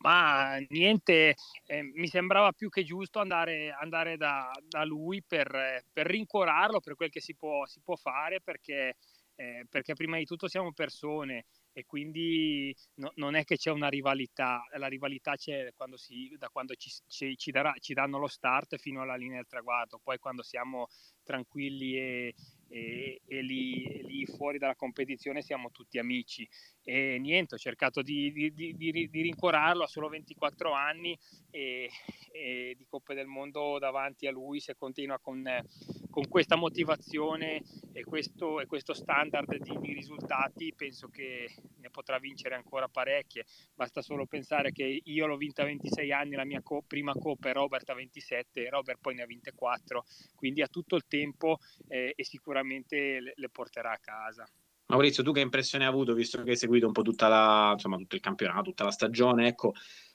ma 0.01 0.57
niente, 0.69 1.35
eh, 1.65 1.83
mi 1.83 2.07
sembrava 2.07 2.51
più 2.51 2.69
che 2.69 2.83
giusto 2.83 3.19
andare, 3.19 3.75
andare 3.79 4.17
da, 4.17 4.51
da, 4.67 4.83
lui 4.83 5.23
per, 5.23 5.83
per, 5.91 6.07
rincuorarlo 6.07 6.79
per 6.79 6.95
quel 6.95 7.09
che 7.09 7.21
si 7.21 7.35
può, 7.35 7.65
si 7.65 7.81
può 7.83 7.95
fare, 7.95 8.41
perché 8.41 8.95
eh, 9.41 9.65
perché 9.67 9.93
prima 9.93 10.17
di 10.17 10.25
tutto 10.25 10.47
siamo 10.47 10.71
persone 10.71 11.45
e 11.73 11.83
quindi 11.85 12.75
no, 12.95 13.11
non 13.15 13.33
è 13.33 13.43
che 13.43 13.57
c'è 13.57 13.71
una 13.71 13.87
rivalità, 13.87 14.63
la 14.77 14.87
rivalità 14.87 15.35
c'è 15.35 15.73
quando 15.75 15.97
si, 15.97 16.35
da 16.37 16.49
quando 16.49 16.75
ci, 16.75 16.91
ci, 17.07 17.35
ci, 17.35 17.49
darà, 17.49 17.73
ci 17.79 17.93
danno 17.93 18.19
lo 18.19 18.27
start 18.27 18.77
fino 18.77 19.01
alla 19.01 19.15
linea 19.15 19.37
del 19.37 19.47
traguardo, 19.47 19.99
poi 20.03 20.19
quando 20.19 20.43
siamo 20.43 20.87
tranquilli 21.23 21.97
e, 21.97 22.35
e, 22.71 23.21
e, 23.27 23.41
lì, 23.41 23.83
e, 23.83 24.01
lì, 24.03 24.25
fuori 24.25 24.57
dalla 24.57 24.75
competizione 24.75 25.41
siamo 25.41 25.71
tutti 25.71 25.99
amici. 25.99 26.47
E 26.83 27.19
niente, 27.19 27.55
ho 27.55 27.57
cercato 27.57 28.01
di, 28.01 28.31
di, 28.31 28.53
di, 28.53 28.75
di 29.09 29.21
rincuorarlo, 29.21 29.83
ha 29.83 29.87
solo 29.87 30.07
24 30.07 30.71
anni 30.71 31.17
e, 31.51 31.89
e, 32.31 32.73
di 32.77 32.85
Coppe 32.87 33.13
del 33.13 33.27
Mondo 33.27 33.77
davanti 33.77 34.25
a 34.25 34.31
lui 34.31 34.61
se 34.61 34.75
continua 34.75 35.19
con, 35.19 35.43
con 36.09 36.27
questa 36.29 36.55
motivazione 36.55 37.61
e 37.91 38.03
questo, 38.03 38.63
questo 38.67 38.93
standard 38.93 39.57
di, 39.57 39.93
risultati 39.93 40.73
penso 40.75 41.09
che 41.09 41.53
ne 41.77 41.89
potrà 41.89 42.19
vincere 42.19 42.55
ancora 42.55 42.87
parecchie, 42.87 43.45
basta 43.75 44.01
solo 44.01 44.25
pensare 44.25 44.71
che 44.71 45.01
io 45.03 45.25
l'ho 45.25 45.35
vinta 45.35 45.63
a 45.63 45.65
26 45.65 46.11
anni, 46.11 46.35
la 46.35 46.45
mia 46.45 46.61
co- 46.61 46.83
prima 46.87 47.13
Coppa 47.13 47.49
e 47.49 47.53
Robert 47.53 47.89
a 47.89 47.93
27 47.93 48.65
e 48.65 48.69
Robert 48.69 48.99
poi 49.01 49.15
ne 49.15 49.23
ha 49.23 49.25
vinte 49.25 49.51
4, 49.53 50.05
quindi 50.35 50.61
ha 50.61 50.67
tutto 50.67 50.95
il 50.95 51.05
tempo 51.07 51.57
eh, 51.89 52.13
e 52.15 52.23
sicuramente 52.23 52.60
le, 52.63 53.33
le 53.35 53.49
porterà 53.49 53.91
a 53.91 53.99
casa. 53.99 54.45
Maurizio, 54.87 55.23
tu 55.23 55.31
che 55.31 55.39
impressione 55.39 55.85
hai 55.85 55.89
avuto, 55.89 56.13
visto 56.13 56.43
che 56.43 56.51
hai 56.51 56.57
seguito 56.57 56.85
un 56.85 56.91
po' 56.91 57.01
tutta 57.01 57.27
la, 57.27 57.71
insomma, 57.73 57.97
tutto 57.97 58.15
il 58.15 58.21
campionato, 58.21 58.63
tutta 58.63 58.83
la 58.83 58.91
stagione, 58.91 59.47
ecco, 59.47 59.73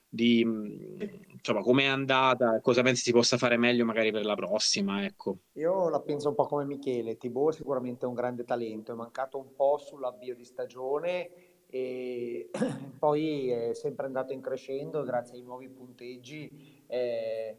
di 0.08 0.40
insomma, 0.40 1.60
come 1.60 1.84
è 1.84 1.86
andata, 1.86 2.60
cosa 2.60 2.82
pensi 2.82 3.02
si 3.02 3.12
possa 3.12 3.36
fare 3.36 3.56
meglio 3.56 3.84
magari 3.84 4.12
per 4.12 4.24
la 4.24 4.34
prossima, 4.34 5.04
ecco. 5.04 5.38
Io 5.52 5.88
la 5.88 6.00
penso 6.00 6.28
un 6.28 6.34
po' 6.34 6.46
come 6.46 6.64
Michele, 6.64 7.16
Tibo 7.16 7.50
è 7.50 7.52
sicuramente 7.52 8.06
un 8.06 8.14
grande 8.14 8.44
talento, 8.44 8.92
è 8.92 8.94
mancato 8.94 9.38
un 9.38 9.54
po' 9.54 9.78
sull'avvio 9.78 10.34
di 10.34 10.44
stagione 10.44 11.30
e 11.68 12.50
poi 12.98 13.50
è 13.50 13.74
sempre 13.74 14.06
andato 14.06 14.32
in 14.32 14.40
crescendo 14.40 15.02
grazie 15.02 15.36
ai 15.36 15.42
nuovi 15.42 15.68
punteggi, 15.68 16.84
eh, 16.86 17.56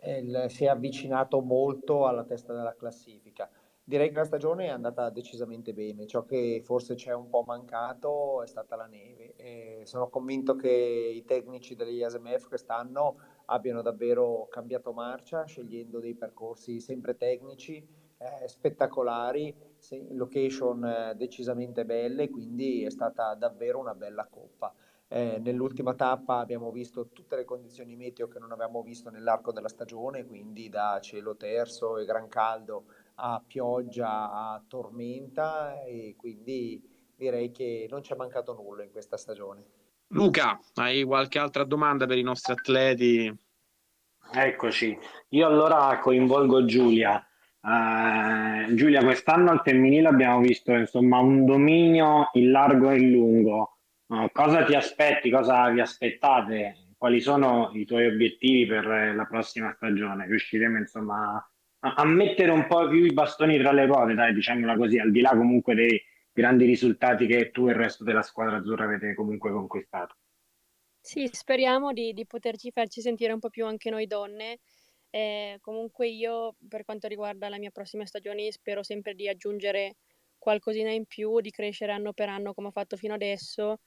eh, 0.00 0.48
si 0.48 0.64
è 0.64 0.68
avvicinato 0.68 1.40
molto 1.40 2.06
alla 2.06 2.24
testa 2.24 2.54
della 2.54 2.76
classifica. 2.76 3.50
Direi 3.88 4.10
che 4.10 4.16
la 4.16 4.24
stagione 4.26 4.66
è 4.66 4.68
andata 4.68 5.08
decisamente 5.08 5.72
bene, 5.72 6.06
ciò 6.06 6.26
che 6.26 6.60
forse 6.62 6.94
ci 6.94 7.08
è 7.08 7.14
un 7.14 7.30
po' 7.30 7.42
mancato 7.46 8.42
è 8.42 8.46
stata 8.46 8.76
la 8.76 8.84
neve. 8.84 9.32
E 9.36 9.80
sono 9.84 10.10
convinto 10.10 10.56
che 10.56 10.68
i 10.68 11.24
tecnici 11.24 11.74
degli 11.74 12.02
ASMF 12.02 12.48
quest'anno 12.48 13.16
abbiano 13.46 13.80
davvero 13.80 14.46
cambiato 14.50 14.92
marcia, 14.92 15.44
scegliendo 15.46 16.00
dei 16.00 16.14
percorsi 16.14 16.80
sempre 16.80 17.16
tecnici, 17.16 17.76
eh, 18.18 18.46
spettacolari, 18.46 19.56
location 20.10 20.84
eh, 20.84 21.14
decisamente 21.16 21.86
belle, 21.86 22.28
quindi 22.28 22.84
è 22.84 22.90
stata 22.90 23.34
davvero 23.36 23.78
una 23.78 23.94
bella 23.94 24.26
coppa. 24.26 24.70
Eh, 25.10 25.38
nell'ultima 25.38 25.94
tappa 25.94 26.36
abbiamo 26.36 26.70
visto 26.70 27.08
tutte 27.08 27.36
le 27.36 27.46
condizioni 27.46 27.96
meteo 27.96 28.28
che 28.28 28.38
non 28.38 28.52
avevamo 28.52 28.82
visto 28.82 29.08
nell'arco 29.08 29.50
della 29.50 29.68
stagione, 29.68 30.26
quindi 30.26 30.68
da 30.68 30.98
cielo 31.00 31.34
terso 31.36 31.96
e 31.96 32.04
gran 32.04 32.28
caldo 32.28 32.84
a 33.20 33.42
pioggia, 33.44 34.30
a 34.30 34.64
tormenta 34.66 35.82
e 35.82 36.14
quindi 36.16 36.80
direi 37.16 37.50
che 37.50 37.86
non 37.90 38.02
ci 38.02 38.12
è 38.12 38.16
mancato 38.16 38.54
nulla 38.54 38.84
in 38.84 38.90
questa 38.90 39.16
stagione. 39.16 39.64
Luca, 40.08 40.58
hai 40.74 41.02
qualche 41.04 41.38
altra 41.38 41.64
domanda 41.64 42.06
per 42.06 42.16
i 42.16 42.22
nostri 42.22 42.52
atleti? 42.52 43.36
Eccoci, 44.32 44.96
io 45.30 45.46
allora 45.46 45.98
coinvolgo 45.98 46.64
Giulia. 46.64 47.22
Uh, 47.60 48.72
Giulia, 48.74 49.02
quest'anno 49.02 49.50
al 49.50 49.62
femminile 49.62 50.08
abbiamo 50.08 50.40
visto 50.40 50.72
insomma 50.72 51.18
un 51.18 51.44
dominio 51.44 52.30
in 52.34 52.50
largo 52.50 52.90
e 52.90 52.98
in 52.98 53.10
lungo. 53.10 53.78
Uh, 54.06 54.30
cosa 54.32 54.64
ti 54.64 54.74
aspetti? 54.74 55.28
Cosa 55.30 55.68
vi 55.70 55.80
aspettate? 55.80 56.94
Quali 56.96 57.20
sono 57.20 57.70
i 57.74 57.84
tuoi 57.84 58.06
obiettivi 58.06 58.66
per 58.66 59.14
la 59.14 59.24
prossima 59.26 59.72
stagione? 59.74 60.26
Riusciremo 60.26 60.78
insomma 60.78 61.44
a, 61.80 62.04
mettere 62.04 62.50
un 62.50 62.66
po' 62.66 62.88
più 62.88 63.04
i 63.04 63.12
bastoni 63.12 63.58
tra 63.58 63.72
le 63.72 63.86
ruote, 63.86 64.14
dai, 64.14 64.34
diciamola 64.34 64.76
così, 64.76 64.98
al 64.98 65.10
di 65.10 65.20
là 65.20 65.30
comunque 65.30 65.74
dei 65.74 66.00
grandi 66.32 66.64
risultati 66.64 67.26
che 67.26 67.50
tu 67.50 67.66
e 67.66 67.70
il 67.70 67.76
resto 67.76 68.04
della 68.04 68.22
squadra 68.22 68.56
azzurra 68.56 68.84
avete 68.84 69.14
comunque 69.14 69.50
conquistato. 69.50 70.16
Sì, 71.00 71.28
speriamo 71.30 71.92
di, 71.92 72.12
di 72.12 72.26
poterci 72.26 72.70
farci 72.70 73.00
sentire 73.00 73.32
un 73.32 73.38
po' 73.38 73.50
più 73.50 73.64
anche 73.64 73.90
noi 73.90 74.06
donne. 74.06 74.58
Eh, 75.10 75.58
comunque 75.60 76.08
io, 76.08 76.56
per 76.68 76.84
quanto 76.84 77.08
riguarda 77.08 77.48
la 77.48 77.58
mia 77.58 77.70
prossima 77.70 78.04
stagione, 78.04 78.50
spero 78.52 78.82
sempre 78.82 79.14
di 79.14 79.28
aggiungere 79.28 79.96
qualcosina 80.36 80.90
in 80.90 81.06
più, 81.06 81.40
di 81.40 81.50
crescere 81.50 81.92
anno 81.92 82.12
per 82.12 82.28
anno 82.28 82.54
come 82.54 82.68
ho 82.68 82.72
fatto 82.72 82.96
fino 82.96 83.14
adesso, 83.14 83.80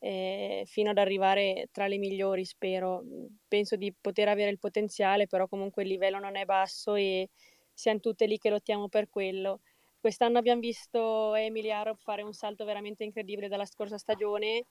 eh, 0.00 0.64
fino 0.66 0.90
ad 0.90 0.98
arrivare 0.98 1.68
tra 1.72 1.86
le 1.86 1.98
migliori, 1.98 2.44
spero. 2.44 3.02
Penso 3.46 3.76
di 3.76 3.92
poter 3.98 4.28
avere 4.28 4.50
il 4.50 4.58
potenziale, 4.58 5.26
però 5.26 5.48
comunque 5.48 5.82
il 5.82 5.88
livello 5.88 6.18
non 6.18 6.36
è 6.36 6.44
basso 6.44 6.94
e 6.94 7.28
siamo 7.72 8.00
tutte 8.00 8.26
lì 8.26 8.38
che 8.38 8.50
lottiamo 8.50 8.88
per 8.88 9.08
quello. 9.08 9.60
Quest'anno 10.00 10.38
abbiamo 10.38 10.60
visto 10.60 11.34
Emily 11.34 11.70
Arop 11.70 11.98
fare 11.98 12.22
un 12.22 12.32
salto 12.32 12.64
veramente 12.64 13.04
incredibile 13.04 13.48
dalla 13.48 13.64
scorsa 13.64 13.98
stagione 13.98 14.64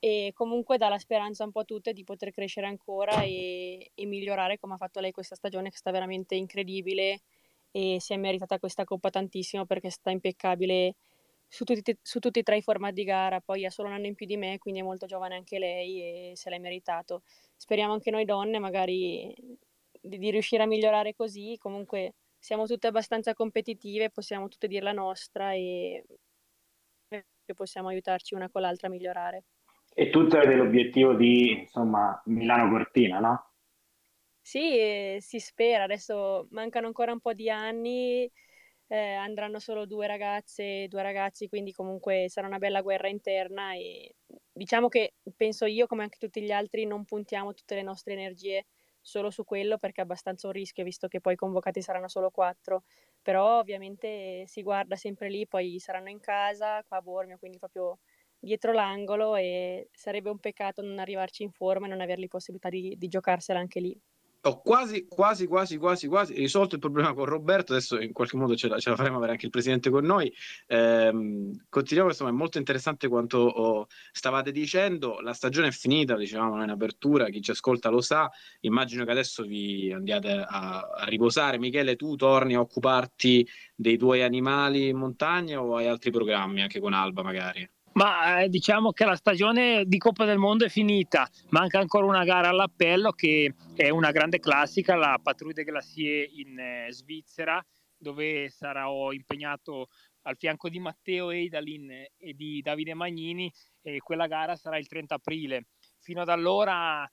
e 0.00 0.32
comunque 0.34 0.78
dà 0.78 0.88
la 0.88 0.98
speranza 0.98 1.44
un 1.44 1.52
po' 1.52 1.60
a 1.60 1.64
tutte 1.64 1.92
di 1.92 2.02
poter 2.02 2.32
crescere 2.32 2.66
ancora 2.66 3.22
e, 3.22 3.92
e 3.94 4.06
migliorare 4.06 4.58
come 4.58 4.74
ha 4.74 4.76
fatto 4.76 4.98
lei 4.98 5.12
questa 5.12 5.36
stagione 5.36 5.70
che 5.70 5.76
sta 5.76 5.92
veramente 5.92 6.34
incredibile 6.34 7.20
e 7.70 7.98
si 8.00 8.12
è 8.12 8.16
meritata 8.16 8.58
questa 8.58 8.82
coppa 8.82 9.10
tantissimo 9.10 9.64
perché 9.64 9.90
sta 9.90 10.10
impeccabile 10.10 10.94
su 11.52 11.64
tutti, 11.64 11.94
su 12.00 12.18
tutti 12.18 12.38
e 12.38 12.42
tre 12.42 12.56
i 12.56 12.62
format 12.62 12.94
di 12.94 13.04
gara, 13.04 13.42
poi 13.42 13.66
ha 13.66 13.70
solo 13.70 13.88
un 13.88 13.94
anno 13.94 14.06
in 14.06 14.14
più 14.14 14.24
di 14.24 14.38
me, 14.38 14.56
quindi 14.56 14.80
è 14.80 14.82
molto 14.82 15.04
giovane 15.04 15.34
anche 15.34 15.58
lei 15.58 16.30
e 16.30 16.32
se 16.34 16.48
l'è 16.48 16.58
meritato. 16.58 17.24
Speriamo 17.54 17.92
anche 17.92 18.10
noi 18.10 18.24
donne 18.24 18.58
magari 18.58 19.34
di, 20.00 20.16
di 20.16 20.30
riuscire 20.30 20.62
a 20.62 20.66
migliorare 20.66 21.12
così, 21.14 21.58
comunque 21.58 22.14
siamo 22.38 22.64
tutte 22.64 22.86
abbastanza 22.86 23.34
competitive, 23.34 24.08
possiamo 24.08 24.48
tutte 24.48 24.66
dire 24.66 24.82
la 24.82 24.92
nostra 24.92 25.52
e 25.52 26.06
possiamo 27.54 27.88
aiutarci 27.88 28.32
una 28.32 28.48
con 28.48 28.62
l'altra 28.62 28.88
a 28.88 28.90
migliorare. 28.90 29.44
E 29.92 30.08
tutte 30.08 30.38
avete 30.38 30.54
l'obiettivo 30.54 31.12
di, 31.12 31.50
insomma, 31.50 32.18
Milano-Cortina, 32.24 33.18
no? 33.18 33.50
Sì, 34.40 34.78
eh, 34.78 35.18
si 35.20 35.38
spera, 35.38 35.82
adesso 35.82 36.46
mancano 36.52 36.86
ancora 36.86 37.12
un 37.12 37.20
po' 37.20 37.34
di 37.34 37.50
anni, 37.50 38.26
eh, 38.92 39.14
andranno 39.14 39.58
solo 39.58 39.86
due 39.86 40.06
ragazze 40.06 40.82
e 40.84 40.88
due 40.88 41.02
ragazzi, 41.02 41.48
quindi 41.48 41.72
comunque 41.72 42.26
sarà 42.28 42.46
una 42.46 42.58
bella 42.58 42.82
guerra 42.82 43.08
interna 43.08 43.74
e 43.74 44.16
diciamo 44.52 44.88
che 44.88 45.14
penso 45.36 45.64
io 45.66 45.86
come 45.86 46.02
anche 46.02 46.18
tutti 46.18 46.42
gli 46.42 46.50
altri 46.52 46.84
non 46.86 47.04
puntiamo 47.04 47.54
tutte 47.54 47.74
le 47.74 47.82
nostre 47.82 48.12
energie 48.12 48.66
solo 49.00 49.30
su 49.30 49.44
quello 49.44 49.78
perché 49.78 50.00
è 50.02 50.04
abbastanza 50.04 50.46
un 50.46 50.52
rischio 50.52 50.84
visto 50.84 51.08
che 51.08 51.20
poi 51.20 51.36
convocati 51.36 51.80
saranno 51.82 52.08
solo 52.08 52.30
quattro, 52.30 52.84
però 53.22 53.58
ovviamente 53.60 54.44
si 54.46 54.62
guarda 54.62 54.96
sempre 54.96 55.28
lì, 55.30 55.46
poi 55.46 55.78
saranno 55.78 56.10
in 56.10 56.20
casa 56.20 56.82
qua 56.86 56.98
a 56.98 57.02
Bormio, 57.02 57.38
quindi 57.38 57.58
proprio 57.58 57.98
dietro 58.38 58.72
l'angolo 58.72 59.36
e 59.36 59.88
sarebbe 59.92 60.28
un 60.30 60.38
peccato 60.38 60.82
non 60.82 60.98
arrivarci 60.98 61.42
in 61.44 61.52
forma 61.52 61.86
e 61.86 61.88
non 61.88 62.00
averli 62.02 62.28
possibilità 62.28 62.68
di, 62.68 62.94
di 62.98 63.08
giocarsela 63.08 63.58
anche 63.58 63.80
lì. 63.80 63.98
Ho 64.44 64.60
quasi, 64.60 65.06
quasi, 65.06 65.46
quasi, 65.46 65.76
quasi, 65.76 66.08
quasi 66.08 66.34
risolto 66.34 66.74
il 66.74 66.80
problema 66.80 67.14
con 67.14 67.26
Roberto. 67.26 67.72
Adesso 67.72 68.00
in 68.00 68.12
qualche 68.12 68.36
modo 68.36 68.56
ce 68.56 68.68
la, 68.68 68.78
ce 68.78 68.90
la 68.90 68.96
faremo 68.96 69.18
avere 69.18 69.32
anche 69.32 69.46
il 69.46 69.52
presidente 69.52 69.88
con 69.90 70.04
noi. 70.04 70.32
Eh, 70.66 71.50
continuiamo, 71.68 72.10
insomma, 72.10 72.30
è 72.30 72.32
molto 72.32 72.58
interessante 72.58 73.06
quanto 73.08 73.38
oh, 73.38 73.86
stavate 74.10 74.50
dicendo. 74.50 75.20
La 75.20 75.32
stagione 75.32 75.68
è 75.68 75.70
finita, 75.70 76.16
dicevamo 76.16 76.62
in 76.62 76.70
apertura, 76.70 77.28
chi 77.28 77.40
ci 77.40 77.52
ascolta 77.52 77.88
lo 77.88 78.00
sa. 78.00 78.30
Immagino 78.60 79.04
che 79.04 79.10
adesso 79.12 79.44
vi 79.44 79.92
andiate 79.92 80.32
a, 80.32 80.80
a 80.80 81.04
riposare. 81.04 81.58
Michele, 81.58 81.94
tu 81.94 82.16
torni 82.16 82.54
a 82.54 82.60
occuparti 82.60 83.46
dei 83.76 83.96
tuoi 83.96 84.22
animali 84.22 84.88
in 84.88 84.96
montagna 84.96 85.62
o 85.62 85.76
hai 85.76 85.86
altri 85.86 86.10
programmi 86.10 86.62
anche 86.62 86.80
con 86.80 86.94
Alba 86.94 87.22
magari? 87.22 87.68
Ma 87.94 88.40
eh, 88.40 88.48
diciamo 88.48 88.92
che 88.92 89.04
la 89.04 89.16
stagione 89.16 89.84
di 89.84 89.98
Coppa 89.98 90.24
del 90.24 90.38
Mondo 90.38 90.64
è 90.64 90.70
finita, 90.70 91.28
manca 91.50 91.78
ancora 91.78 92.06
una 92.06 92.24
gara 92.24 92.48
all'appello 92.48 93.12
che 93.12 93.54
è 93.74 93.90
una 93.90 94.10
grande 94.12 94.38
classica, 94.38 94.94
la 94.94 95.18
Patrouille 95.22 95.62
de 95.62 95.70
Glacier 95.70 96.28
in 96.32 96.58
eh, 96.58 96.86
Svizzera, 96.90 97.62
dove 97.94 98.48
sarò 98.48 99.12
impegnato 99.12 99.88
al 100.22 100.36
fianco 100.38 100.70
di 100.70 100.78
Matteo 100.78 101.30
Eidalin 101.30 101.90
e 101.90 102.32
di 102.34 102.62
Davide 102.62 102.94
Magnini 102.94 103.52
e 103.82 103.98
quella 103.98 104.26
gara 104.26 104.56
sarà 104.56 104.78
il 104.78 104.88
30 104.88 105.14
aprile. 105.14 105.66
Fino 105.98 106.22
ad 106.22 106.30
allora 106.30 107.06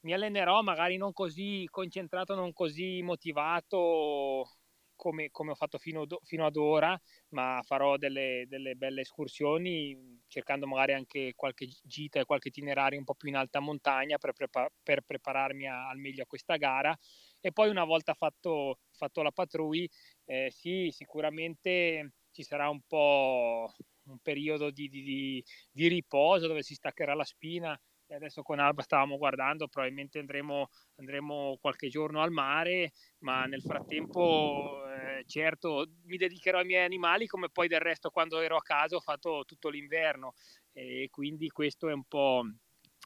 mi 0.00 0.12
allenerò 0.12 0.60
magari 0.62 0.96
non 0.96 1.12
così 1.12 1.68
concentrato, 1.70 2.34
non 2.34 2.52
così 2.52 3.00
motivato 3.02 4.55
come, 4.96 5.30
come 5.30 5.52
ho 5.52 5.54
fatto 5.54 5.78
fino, 5.78 6.06
fino, 6.24 6.46
ad 6.46 6.56
ora, 6.56 7.00
ma 7.28 7.60
farò 7.64 7.96
delle, 7.96 8.46
delle, 8.48 8.74
belle 8.74 9.02
escursioni 9.02 10.20
cercando 10.26 10.66
magari 10.66 10.94
anche 10.94 11.34
qualche 11.36 11.68
gita 11.82 12.18
e 12.18 12.24
qualche 12.24 12.48
itinerario 12.48 12.98
un 12.98 13.04
po' 13.04 13.14
più 13.14 13.28
in 13.28 13.36
alta 13.36 13.60
montagna 13.60 14.18
per, 14.18 14.32
prepa- 14.32 14.70
per 14.82 15.02
prepararmi 15.02 15.68
a, 15.68 15.88
al 15.88 15.98
meglio 15.98 16.22
a 16.22 16.26
questa 16.26 16.56
gara. 16.56 16.96
E 17.40 17.52
poi 17.52 17.68
una 17.68 17.84
volta 17.84 18.14
fatto, 18.14 18.80
fatto 18.90 19.22
la 19.22 19.30
patrouille, 19.30 19.88
eh, 20.24 20.50
sì, 20.50 20.90
sicuramente 20.90 22.14
ci 22.32 22.42
sarà 22.42 22.68
un 22.68 22.80
po' 22.86 23.72
un 24.06 24.18
periodo 24.20 24.70
di, 24.70 24.88
di, 24.88 25.02
di, 25.02 25.44
di 25.70 25.88
riposo 25.88 26.46
dove 26.46 26.62
si 26.62 26.74
staccherà 26.74 27.14
la 27.14 27.24
spina 27.24 27.78
adesso 28.14 28.42
con 28.42 28.58
Alba 28.58 28.82
stavamo 28.82 29.16
guardando, 29.16 29.68
probabilmente 29.68 30.18
andremo, 30.18 30.68
andremo 30.96 31.58
qualche 31.60 31.88
giorno 31.88 32.22
al 32.22 32.30
mare, 32.30 32.92
ma 33.20 33.46
nel 33.46 33.62
frattempo 33.62 34.82
eh, 34.88 35.24
certo 35.26 35.86
mi 36.04 36.16
dedicherò 36.16 36.58
ai 36.58 36.64
miei 36.66 36.84
animali 36.84 37.26
come 37.26 37.48
poi 37.50 37.68
del 37.68 37.80
resto 37.80 38.10
quando 38.10 38.40
ero 38.40 38.56
a 38.56 38.62
casa 38.62 38.96
ho 38.96 39.00
fatto 39.00 39.44
tutto 39.44 39.68
l'inverno. 39.68 40.34
E 40.72 41.08
quindi 41.10 41.48
questo 41.48 41.88
è 41.88 41.92
un 41.92 42.04
po' 42.04 42.44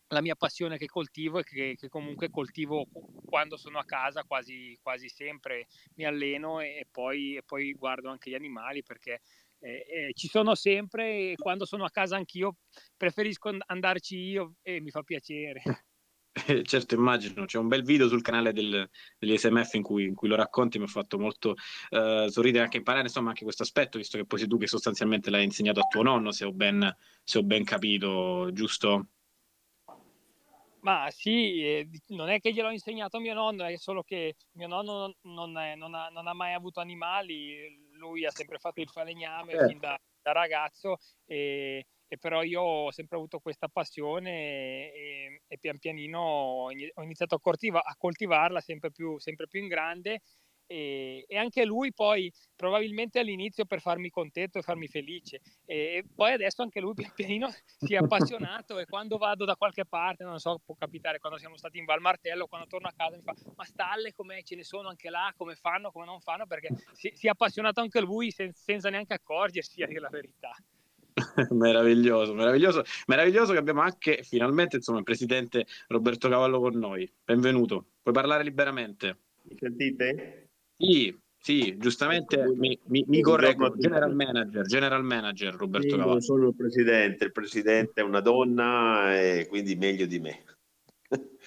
la 0.08 0.20
mia 0.20 0.34
passione 0.34 0.76
che 0.76 0.86
coltivo 0.86 1.38
e 1.38 1.44
che, 1.44 1.76
che, 1.76 1.88
comunque 1.88 2.30
coltivo 2.30 2.86
quando 3.24 3.56
sono 3.56 3.78
a 3.78 3.84
casa 3.84 4.24
quasi, 4.24 4.76
quasi 4.82 5.08
sempre 5.08 5.68
mi 5.94 6.04
alleno 6.04 6.60
e 6.60 6.86
poi, 6.90 7.36
e 7.36 7.42
poi 7.44 7.72
guardo 7.74 8.10
anche 8.10 8.30
gli 8.30 8.34
animali 8.34 8.82
perché 8.82 9.20
eh, 9.60 9.86
eh, 9.88 10.12
ci 10.14 10.28
sono 10.28 10.54
sempre 10.54 11.32
e 11.32 11.34
quando 11.36 11.64
sono 11.64 11.84
a 11.84 11.90
casa 11.90 12.16
anch'io 12.16 12.56
preferisco 12.96 13.56
andarci 13.66 14.16
io 14.16 14.54
e 14.62 14.80
mi 14.80 14.90
fa 14.90 15.02
piacere. 15.02 15.62
Eh, 16.46 16.62
certo, 16.62 16.94
immagino, 16.94 17.44
c'è 17.44 17.58
un 17.58 17.66
bel 17.66 17.82
video 17.82 18.06
sul 18.06 18.22
canale 18.22 18.52
del, 18.52 18.88
degli 19.18 19.36
SMF 19.36 19.74
in 19.74 19.82
cui, 19.82 20.04
in 20.04 20.14
cui, 20.14 20.28
lo 20.28 20.36
racconti, 20.36 20.78
mi 20.78 20.84
ha 20.84 20.86
fatto 20.86 21.18
molto 21.18 21.56
uh, 21.90 22.28
sorridere 22.28 22.62
anche 22.62 22.76
imparare 22.76 23.06
insomma 23.06 23.30
anche 23.30 23.42
questo 23.42 23.64
aspetto, 23.64 23.98
visto 23.98 24.16
che 24.16 24.24
poi 24.24 24.38
sei 24.38 24.46
tu 24.46 24.56
che 24.56 24.68
sostanzialmente 24.68 25.28
l'hai 25.28 25.42
insegnato 25.42 25.80
a 25.80 25.88
tuo 25.88 26.02
nonno, 26.02 26.30
se 26.30 26.44
ho 26.44 26.52
ben, 26.52 26.96
se 27.24 27.38
ho 27.38 27.42
ben 27.42 27.64
capito, 27.64 28.48
giusto? 28.52 29.08
Ma 30.82 31.08
sì, 31.10 31.62
eh, 31.62 31.90
non 32.08 32.30
è 32.30 32.40
che 32.40 32.52
gliel'ho 32.52 32.70
insegnato 32.70 33.18
a 33.18 33.20
mio 33.20 33.34
nonno, 33.34 33.64
è 33.64 33.76
solo 33.76 34.02
che 34.02 34.36
mio 34.52 34.66
nonno 34.66 35.16
non, 35.22 35.58
è, 35.58 35.74
non, 35.74 35.94
ha, 35.94 36.08
non 36.08 36.26
ha, 36.26 36.32
mai 36.32 36.54
avuto 36.54 36.80
animali, 36.80 37.88
lui 37.92 38.24
ha 38.24 38.30
sempre 38.30 38.58
fatto 38.58 38.80
il 38.80 38.88
falegname 38.88 39.52
eh. 39.52 39.66
fin 39.66 39.78
da, 39.78 40.00
da 40.22 40.32
ragazzo 40.32 40.96
e, 41.26 41.86
e, 42.08 42.18
però 42.18 42.42
io 42.42 42.62
ho 42.62 42.90
sempre 42.90 43.16
avuto 43.16 43.40
questa 43.40 43.68
passione 43.68 44.92
e, 44.92 45.42
e 45.46 45.58
pian 45.58 45.78
pianino 45.78 46.18
ho 46.20 47.02
iniziato 47.02 47.34
a, 47.34 47.40
coltiva, 47.40 47.82
a 47.84 47.94
coltivarla 47.96 48.60
sempre 48.60 48.90
più, 48.90 49.18
sempre 49.18 49.46
più 49.48 49.60
in 49.60 49.68
grande 49.68 50.22
e, 50.70 51.24
e, 51.26 51.36
anche 51.36 51.64
lui 51.64 51.92
poi 51.92 52.32
probabilmente 52.54 53.18
all'inizio 53.18 53.64
per 53.64 53.80
farmi 53.80 54.08
contento 54.08 54.58
e 54.58 54.62
farmi 54.62 54.86
felice 54.86 55.40
e 55.64 56.04
poi 56.14 56.32
adesso 56.32 56.62
anche 56.62 56.78
lui 56.78 56.94
pian 57.10 57.10
pianino 57.12 57.48
si 57.76 57.94
è 57.94 57.96
appassionato 57.96 58.78
e 58.78 58.86
quando 58.86 59.18
vado 59.18 59.44
da 59.44 59.56
qualche 59.56 59.84
parte, 59.84 60.22
non 60.22 60.38
so, 60.38 60.60
può 60.64 60.76
capitare 60.78 61.18
quando 61.18 61.38
siamo 61.38 61.56
stati 61.56 61.78
in 61.78 61.86
Val 61.86 62.00
Martello, 62.00 62.46
quando 62.46 62.68
torno 62.68 62.86
a 62.86 62.92
casa 62.96 63.16
mi 63.16 63.22
fa 63.22 63.34
ma 63.56 63.64
stalle 63.64 64.12
come 64.12 64.44
ce 64.44 64.54
ne 64.54 64.62
sono 64.62 64.88
anche 64.88 65.10
là, 65.10 65.34
come 65.36 65.56
fanno, 65.56 65.90
come 65.90 66.04
non 66.04 66.20
fanno, 66.20 66.46
perché 66.46 66.68
si, 66.92 67.10
si 67.14 67.26
è 67.26 67.30
appassionato 67.30 67.80
anche 67.80 68.00
lui 68.00 68.30
sen, 68.30 68.52
senza 68.52 68.90
neanche 68.90 69.14
accorgersi, 69.14 69.82
a 69.82 69.86
dire 69.86 70.00
la 70.00 70.08
verità. 70.08 70.54
meraviglioso, 71.50 72.32
meraviglioso, 72.32 72.84
meraviglioso 73.06 73.52
che 73.52 73.58
abbiamo 73.58 73.80
anche 73.80 74.22
finalmente 74.22 74.76
insomma, 74.76 74.98
il 74.98 75.04
presidente 75.04 75.66
Roberto 75.88 76.28
Cavallo 76.28 76.60
con 76.60 76.78
noi. 76.78 77.10
Benvenuto, 77.24 77.86
puoi 78.02 78.14
parlare 78.14 78.44
liberamente. 78.44 79.18
Mi 79.42 79.56
sentite? 79.58 80.49
Sì, 80.80 81.14
sì, 81.38 81.76
giustamente 81.76 82.42
mi, 82.56 82.78
mi, 82.86 83.04
mi 83.06 83.20
correggo, 83.20 83.76
general 83.76 84.14
manager, 84.14 84.64
general 84.64 85.04
manager 85.04 85.54
Roberto 85.54 85.88
sì, 85.88 85.96
Cavallo. 85.96 86.20
Sono 86.20 86.48
il 86.48 86.54
presidente, 86.56 87.24
il 87.24 87.32
presidente 87.32 88.00
è 88.00 88.04
una 88.04 88.20
donna 88.20 89.14
e 89.14 89.46
quindi 89.46 89.76
meglio 89.76 90.06
di 90.06 90.18
me. 90.18 90.44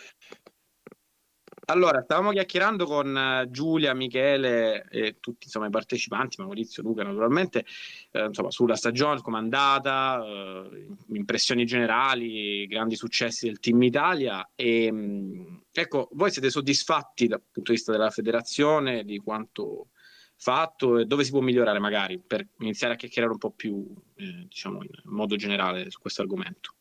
Allora, 1.65 2.01
stavamo 2.01 2.31
chiacchierando 2.31 2.85
con 2.85 3.15
eh, 3.15 3.47
Giulia, 3.49 3.93
Michele 3.93 4.85
e 4.89 5.15
tutti 5.21 5.45
insomma, 5.45 5.67
i 5.67 5.69
partecipanti, 5.69 6.41
Maurizio, 6.41 6.83
Luca 6.83 7.03
naturalmente, 7.03 7.65
eh, 8.11 8.25
insomma, 8.25 8.51
sulla 8.51 8.75
stagione, 8.75 9.21
come 9.21 9.37
andata, 9.37 10.21
eh, 10.25 10.87
impressioni 11.13 11.65
generali, 11.65 12.67
grandi 12.67 12.95
successi 12.97 13.45
del 13.45 13.59
Team 13.59 13.81
Italia. 13.81 14.51
E, 14.55 14.91
mm, 14.91 15.55
ecco, 15.81 16.09
voi 16.13 16.31
siete 16.31 16.49
soddisfatti 16.49 17.27
dal 17.27 17.41
punto 17.41 17.71
di 17.71 17.77
vista 17.77 17.91
della 17.91 18.09
federazione, 18.09 19.03
di 19.03 19.17
quanto 19.17 19.89
fatto 20.35 20.97
e 20.97 21.05
dove 21.05 21.23
si 21.23 21.31
può 21.31 21.39
migliorare 21.39 21.79
magari 21.79 22.19
per 22.19 22.47
iniziare 22.59 22.93
a 22.93 22.97
chiacchierare 22.97 23.33
un 23.33 23.39
po' 23.39 23.51
più, 23.51 23.85
eh, 24.15 24.45
diciamo, 24.47 24.83
in 24.83 24.89
modo 25.05 25.35
generale 25.35 25.89
su 25.89 25.99
questo 25.99 26.21
argomento? 26.21 26.75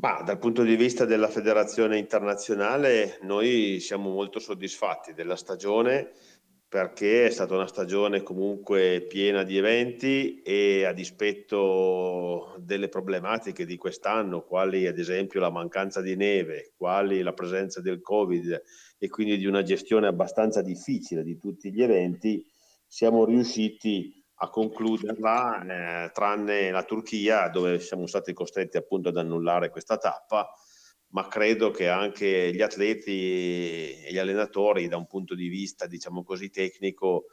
Ma 0.00 0.22
dal 0.22 0.38
punto 0.38 0.62
di 0.62 0.76
vista 0.76 1.04
della 1.04 1.28
federazione 1.28 1.98
internazionale 1.98 3.18
noi 3.22 3.80
siamo 3.80 4.10
molto 4.10 4.38
soddisfatti 4.38 5.12
della 5.12 5.34
stagione 5.34 6.12
perché 6.68 7.26
è 7.26 7.30
stata 7.30 7.54
una 7.54 7.66
stagione 7.66 8.22
comunque 8.22 9.00
piena 9.08 9.42
di 9.42 9.56
eventi 9.56 10.42
e 10.42 10.84
a 10.84 10.92
dispetto 10.92 12.54
delle 12.58 12.90
problematiche 12.90 13.64
di 13.64 13.78
quest'anno, 13.78 14.42
quali 14.42 14.86
ad 14.86 14.98
esempio 14.98 15.40
la 15.40 15.50
mancanza 15.50 16.02
di 16.02 16.14
neve, 16.14 16.74
quali 16.76 17.22
la 17.22 17.32
presenza 17.32 17.80
del 17.80 18.02
Covid 18.02 18.62
e 18.98 19.08
quindi 19.08 19.38
di 19.38 19.46
una 19.46 19.62
gestione 19.62 20.08
abbastanza 20.08 20.60
difficile 20.60 21.22
di 21.22 21.38
tutti 21.38 21.72
gli 21.72 21.82
eventi, 21.82 22.44
siamo 22.86 23.24
riusciti 23.24 24.22
a 24.40 24.50
concluderla, 24.50 26.04
eh, 26.06 26.10
tranne 26.12 26.70
la 26.70 26.82
Turchia 26.82 27.48
dove 27.48 27.80
siamo 27.80 28.06
stati 28.06 28.34
costretti 28.34 28.76
appunto 28.76 29.08
ad 29.08 29.16
annullare 29.16 29.70
questa 29.70 29.96
tappa, 29.96 30.52
ma 31.10 31.26
credo 31.28 31.70
che 31.70 31.88
anche 31.88 32.52
gli 32.52 32.60
atleti 32.60 34.02
e 34.04 34.08
gli 34.10 34.18
allenatori 34.18 34.88
da 34.88 34.96
un 34.96 35.06
punto 35.06 35.34
di 35.34 35.48
vista 35.48 35.86
diciamo 35.86 36.22
così 36.22 36.50
tecnico 36.50 37.26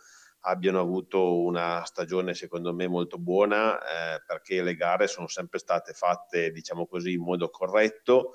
abbiano 0.47 0.79
avuto 0.79 1.41
una 1.41 1.83
stagione 1.85 2.33
secondo 2.33 2.73
me 2.73 2.87
molto 2.87 3.17
buona 3.17 3.79
eh, 3.79 4.23
perché 4.25 4.61
le 4.61 4.75
gare 4.75 5.07
sono 5.07 5.27
sempre 5.27 5.59
state 5.59 5.93
fatte 5.93 6.51
diciamo 6.51 6.85
così 6.85 7.13
in 7.13 7.23
modo 7.23 7.49
corretto 7.49 8.33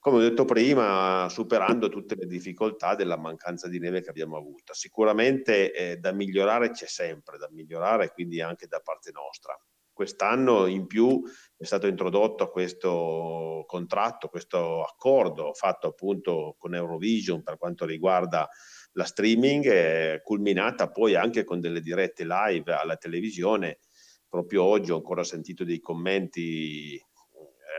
come 0.00 0.16
ho 0.16 0.20
detto 0.20 0.46
prima, 0.46 1.28
superando 1.28 1.90
tutte 1.90 2.14
le 2.14 2.24
difficoltà 2.24 2.94
della 2.94 3.18
mancanza 3.18 3.68
di 3.68 3.78
neve 3.78 4.00
che 4.00 4.08
abbiamo 4.08 4.38
avuto. 4.38 4.72
Sicuramente 4.72 5.74
eh, 5.74 5.96
da 5.98 6.10
migliorare 6.12 6.70
c'è 6.70 6.86
sempre, 6.86 7.36
da 7.36 7.50
migliorare 7.50 8.10
quindi 8.10 8.40
anche 8.40 8.66
da 8.66 8.80
parte 8.80 9.10
nostra. 9.12 9.54
Quest'anno 10.00 10.64
in 10.64 10.86
più 10.86 11.20
è 11.58 11.64
stato 11.64 11.86
introdotto 11.86 12.48
questo 12.48 13.64
contratto, 13.66 14.28
questo 14.28 14.82
accordo 14.82 15.52
fatto 15.52 15.88
appunto 15.88 16.56
con 16.58 16.74
Eurovision 16.74 17.42
per 17.42 17.58
quanto 17.58 17.84
riguarda 17.84 18.48
la 18.92 19.04
streaming, 19.04 19.66
eh, 19.66 20.20
culminata 20.24 20.88
poi 20.88 21.16
anche 21.16 21.44
con 21.44 21.60
delle 21.60 21.82
dirette 21.82 22.24
live 22.24 22.72
alla 22.72 22.96
televisione. 22.96 23.80
Proprio 24.26 24.62
oggi 24.62 24.90
ho 24.90 24.96
ancora 24.96 25.22
sentito 25.22 25.64
dei 25.64 25.80
commenti 25.80 26.98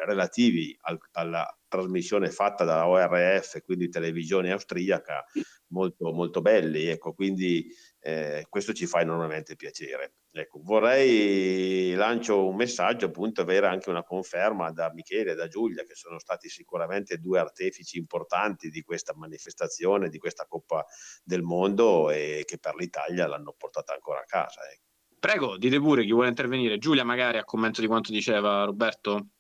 relativi 0.06 0.78
al, 0.82 1.00
alla 1.14 1.60
trasmissione 1.68 2.30
fatta 2.30 2.64
da 2.64 2.88
ORF, 2.88 3.64
quindi 3.64 3.90
televisione 3.90 4.52
austriaca, 4.52 5.26
molto, 5.70 6.12
molto 6.12 6.42
belli. 6.42 6.86
Ecco, 6.86 7.16
quindi 7.16 7.68
eh, 8.00 8.46
questo 8.48 8.74
ci 8.74 8.86
fa 8.86 9.02
enormemente 9.02 9.56
piacere. 9.56 10.18
Ecco, 10.34 10.62
vorrei 10.64 11.94
lancio 11.94 12.48
un 12.48 12.56
messaggio, 12.56 13.08
appunto, 13.08 13.42
avere 13.42 13.68
anche 13.68 13.90
una 13.90 14.04
conferma 14.04 14.72
da 14.72 14.90
Michele 14.94 15.32
e 15.32 15.36
da 15.36 15.48
Giulia, 15.48 15.84
che 15.84 15.94
sono 15.94 16.20
stati 16.20 16.48
sicuramente 16.48 17.18
due 17.18 17.40
artefici 17.40 17.98
importanti 17.98 18.70
di 18.70 18.82
questa 18.82 19.14
manifestazione, 19.14 20.08
di 20.08 20.18
questa 20.18 20.46
Coppa 20.46 20.86
del 21.22 21.42
Mondo 21.42 22.10
e 22.10 22.44
che 22.46 22.60
per 22.60 22.76
l'Italia 22.76 23.28
l'hanno 23.28 23.54
portata 23.58 23.94
ancora 23.94 24.22
a 24.22 24.26
casa. 24.26 24.62
Ecco. 24.72 24.84
Prego, 25.20 25.58
dite 25.58 25.80
pure 25.80 26.04
chi 26.04 26.14
vuole 26.14 26.30
intervenire. 26.30 26.78
Giulia, 26.78 27.04
magari 27.04 27.38
a 27.38 27.44
commento 27.44 27.82
di 27.82 27.88
quanto 27.88 28.12
diceva 28.14 28.64
Roberto. 28.64 29.32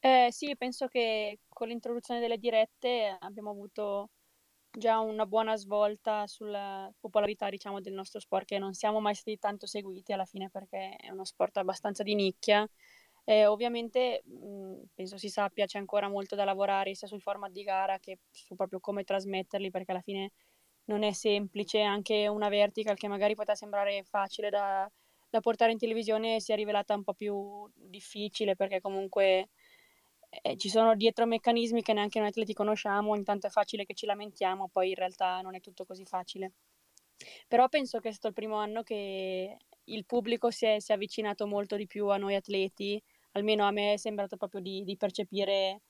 Eh, 0.00 0.28
sì, 0.32 0.56
penso 0.56 0.88
che 0.88 1.38
con 1.48 1.68
l'introduzione 1.68 2.18
delle 2.18 2.38
dirette 2.38 3.16
abbiamo 3.20 3.50
avuto 3.50 4.10
già 4.72 4.98
una 5.00 5.26
buona 5.26 5.56
svolta 5.56 6.26
sulla 6.26 6.90
popolarità, 6.98 7.48
diciamo, 7.50 7.80
del 7.80 7.92
nostro 7.92 8.20
sport, 8.20 8.46
che 8.46 8.58
non 8.58 8.72
siamo 8.74 9.00
mai 9.00 9.14
stati 9.14 9.38
tanto 9.38 9.66
seguiti 9.66 10.12
alla 10.12 10.24
fine 10.24 10.50
perché 10.50 10.96
è 10.96 11.10
uno 11.10 11.24
sport 11.24 11.58
abbastanza 11.58 12.02
di 12.02 12.14
nicchia. 12.14 12.66
Eh, 13.24 13.46
ovviamente 13.46 14.22
mh, 14.24 14.82
penso 14.94 15.16
si 15.16 15.28
sappia 15.28 15.66
c'è 15.66 15.78
ancora 15.78 16.08
molto 16.08 16.34
da 16.34 16.44
lavorare 16.44 16.94
sia 16.94 17.06
sul 17.06 17.20
format 17.20 17.52
di 17.52 17.62
gara 17.62 17.98
che 18.00 18.18
su 18.30 18.56
proprio 18.56 18.80
come 18.80 19.04
trasmetterli 19.04 19.70
perché 19.70 19.92
alla 19.92 20.00
fine 20.00 20.32
non 20.84 21.02
è 21.04 21.12
semplice, 21.12 21.80
anche 21.82 22.26
una 22.28 22.48
vertical 22.48 22.96
che 22.96 23.08
magari 23.08 23.34
poteva 23.34 23.54
sembrare 23.56 24.02
facile 24.04 24.50
da, 24.50 24.90
da 25.28 25.40
portare 25.40 25.72
in 25.72 25.78
televisione 25.78 26.40
si 26.40 26.52
è 26.52 26.56
rivelata 26.56 26.94
un 26.94 27.04
po' 27.04 27.14
più 27.14 27.68
difficile 27.74 28.56
perché 28.56 28.80
comunque 28.80 29.48
eh, 30.40 30.56
ci 30.56 30.70
sono 30.70 30.94
dietro 30.96 31.26
meccanismi 31.26 31.82
che 31.82 31.92
neanche 31.92 32.18
noi 32.18 32.28
atleti 32.28 32.54
conosciamo, 32.54 33.14
intanto 33.14 33.48
è 33.48 33.50
facile 33.50 33.84
che 33.84 33.92
ci 33.92 34.06
lamentiamo, 34.06 34.68
poi 34.68 34.90
in 34.90 34.94
realtà 34.94 35.40
non 35.42 35.54
è 35.54 35.60
tutto 35.60 35.84
così 35.84 36.04
facile. 36.06 36.52
Però 37.46 37.68
penso 37.68 38.00
che 38.00 38.08
è 38.08 38.12
stato 38.12 38.28
il 38.28 38.34
primo 38.34 38.56
anno 38.56 38.82
che 38.82 39.56
il 39.84 40.06
pubblico 40.06 40.50
si 40.50 40.64
è, 40.66 40.80
si 40.80 40.92
è 40.92 40.94
avvicinato 40.94 41.46
molto 41.46 41.76
di 41.76 41.86
più 41.86 42.08
a 42.08 42.16
noi 42.16 42.34
atleti, 42.34 43.00
almeno 43.32 43.66
a 43.66 43.70
me 43.70 43.94
è 43.94 43.96
sembrato 43.98 44.36
proprio 44.36 44.62
di, 44.62 44.82
di 44.84 44.96
percepire, 44.96 45.82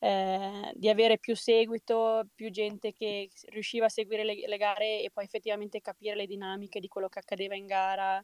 eh, 0.00 0.72
di 0.74 0.88
avere 0.88 1.18
più 1.18 1.36
seguito, 1.36 2.26
più 2.34 2.50
gente 2.50 2.92
che 2.92 3.28
riusciva 3.46 3.86
a 3.86 3.88
seguire 3.88 4.24
le, 4.24 4.34
le 4.46 4.56
gare 4.56 5.02
e 5.02 5.10
poi 5.12 5.24
effettivamente 5.24 5.80
capire 5.80 6.16
le 6.16 6.26
dinamiche 6.26 6.80
di 6.80 6.88
quello 6.88 7.08
che 7.08 7.20
accadeva 7.20 7.54
in 7.54 7.66
gara 7.66 8.22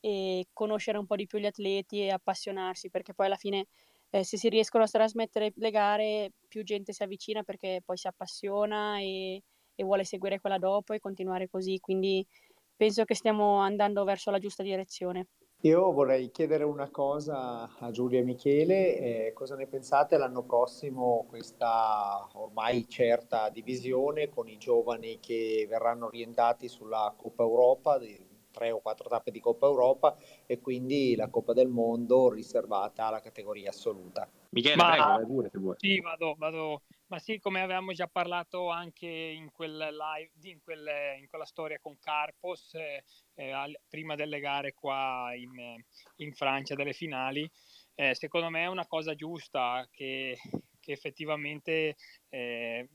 e 0.00 0.46
conoscere 0.52 0.98
un 0.98 1.06
po' 1.06 1.16
di 1.16 1.26
più 1.26 1.38
gli 1.38 1.46
atleti 1.46 2.00
e 2.00 2.10
appassionarsi, 2.10 2.90
perché 2.90 3.14
poi 3.14 3.26
alla 3.26 3.36
fine 3.36 3.66
eh, 4.14 4.24
se 4.24 4.36
si 4.36 4.50
riescono 4.50 4.84
a 4.84 4.88
trasmettere 4.88 5.52
le 5.56 5.70
gare 5.70 6.32
più 6.46 6.62
gente 6.64 6.92
si 6.92 7.02
avvicina 7.02 7.42
perché 7.42 7.80
poi 7.82 7.96
si 7.96 8.06
appassiona 8.06 8.98
e, 8.98 9.42
e 9.74 9.84
vuole 9.84 10.04
seguire 10.04 10.38
quella 10.38 10.58
dopo 10.58 10.92
e 10.92 11.00
continuare 11.00 11.48
così, 11.48 11.78
quindi 11.80 12.24
penso 12.76 13.04
che 13.04 13.14
stiamo 13.14 13.56
andando 13.56 14.04
verso 14.04 14.30
la 14.30 14.38
giusta 14.38 14.62
direzione. 14.62 15.28
Io 15.64 15.92
vorrei 15.92 16.30
chiedere 16.30 16.64
una 16.64 16.90
cosa 16.90 17.70
a 17.78 17.90
Giulia 17.90 18.18
e 18.18 18.24
Michele, 18.24 18.98
eh, 18.98 19.32
cosa 19.32 19.54
ne 19.54 19.66
pensate 19.66 20.18
l'anno 20.18 20.42
prossimo 20.42 21.24
questa 21.28 22.28
ormai 22.34 22.86
certa 22.88 23.48
divisione 23.48 24.28
con 24.28 24.48
i 24.48 24.58
giovani 24.58 25.20
che 25.20 25.64
verranno 25.68 26.06
orientati 26.06 26.68
sulla 26.68 27.14
Coppa 27.16 27.44
Europa, 27.44 27.98
tre 28.52 28.70
o 28.70 28.80
quattro 28.80 29.08
tappe 29.08 29.32
di 29.32 29.40
Coppa 29.40 29.66
Europa 29.66 30.16
e 30.46 30.60
quindi 30.60 31.16
la 31.16 31.28
Coppa 31.28 31.52
del 31.52 31.68
Mondo 31.68 32.30
riservata 32.30 33.06
alla 33.06 33.20
categoria 33.20 33.70
assoluta. 33.70 34.30
Michele, 34.50 34.76
Ma, 34.76 34.90
prego, 34.90 35.06
vai 35.06 35.26
pure 35.26 35.48
se 35.50 35.58
vuoi. 35.58 35.74
Sì, 35.78 36.00
vado, 36.00 36.34
vado. 36.38 36.82
Ma 37.06 37.18
sì, 37.18 37.38
come 37.38 37.60
avevamo 37.60 37.92
già 37.92 38.06
parlato 38.06 38.70
anche 38.70 39.06
in, 39.06 39.50
quel 39.50 39.76
live, 39.76 40.30
in, 40.42 40.60
quel, 40.62 40.86
in 41.18 41.28
quella 41.28 41.44
storia 41.44 41.78
con 41.78 41.98
Carpos, 41.98 42.72
eh, 42.74 43.04
eh, 43.34 43.80
prima 43.88 44.14
delle 44.14 44.40
gare 44.40 44.72
qua 44.72 45.32
in, 45.34 45.50
in 46.16 46.32
Francia, 46.32 46.74
delle 46.74 46.94
finali, 46.94 47.50
eh, 47.94 48.14
secondo 48.14 48.48
me 48.48 48.62
è 48.62 48.68
una 48.68 48.86
cosa 48.86 49.14
giusta 49.14 49.86
che, 49.90 50.38
che 50.80 50.92
effettivamente 50.92 51.96
eh, 52.30 52.88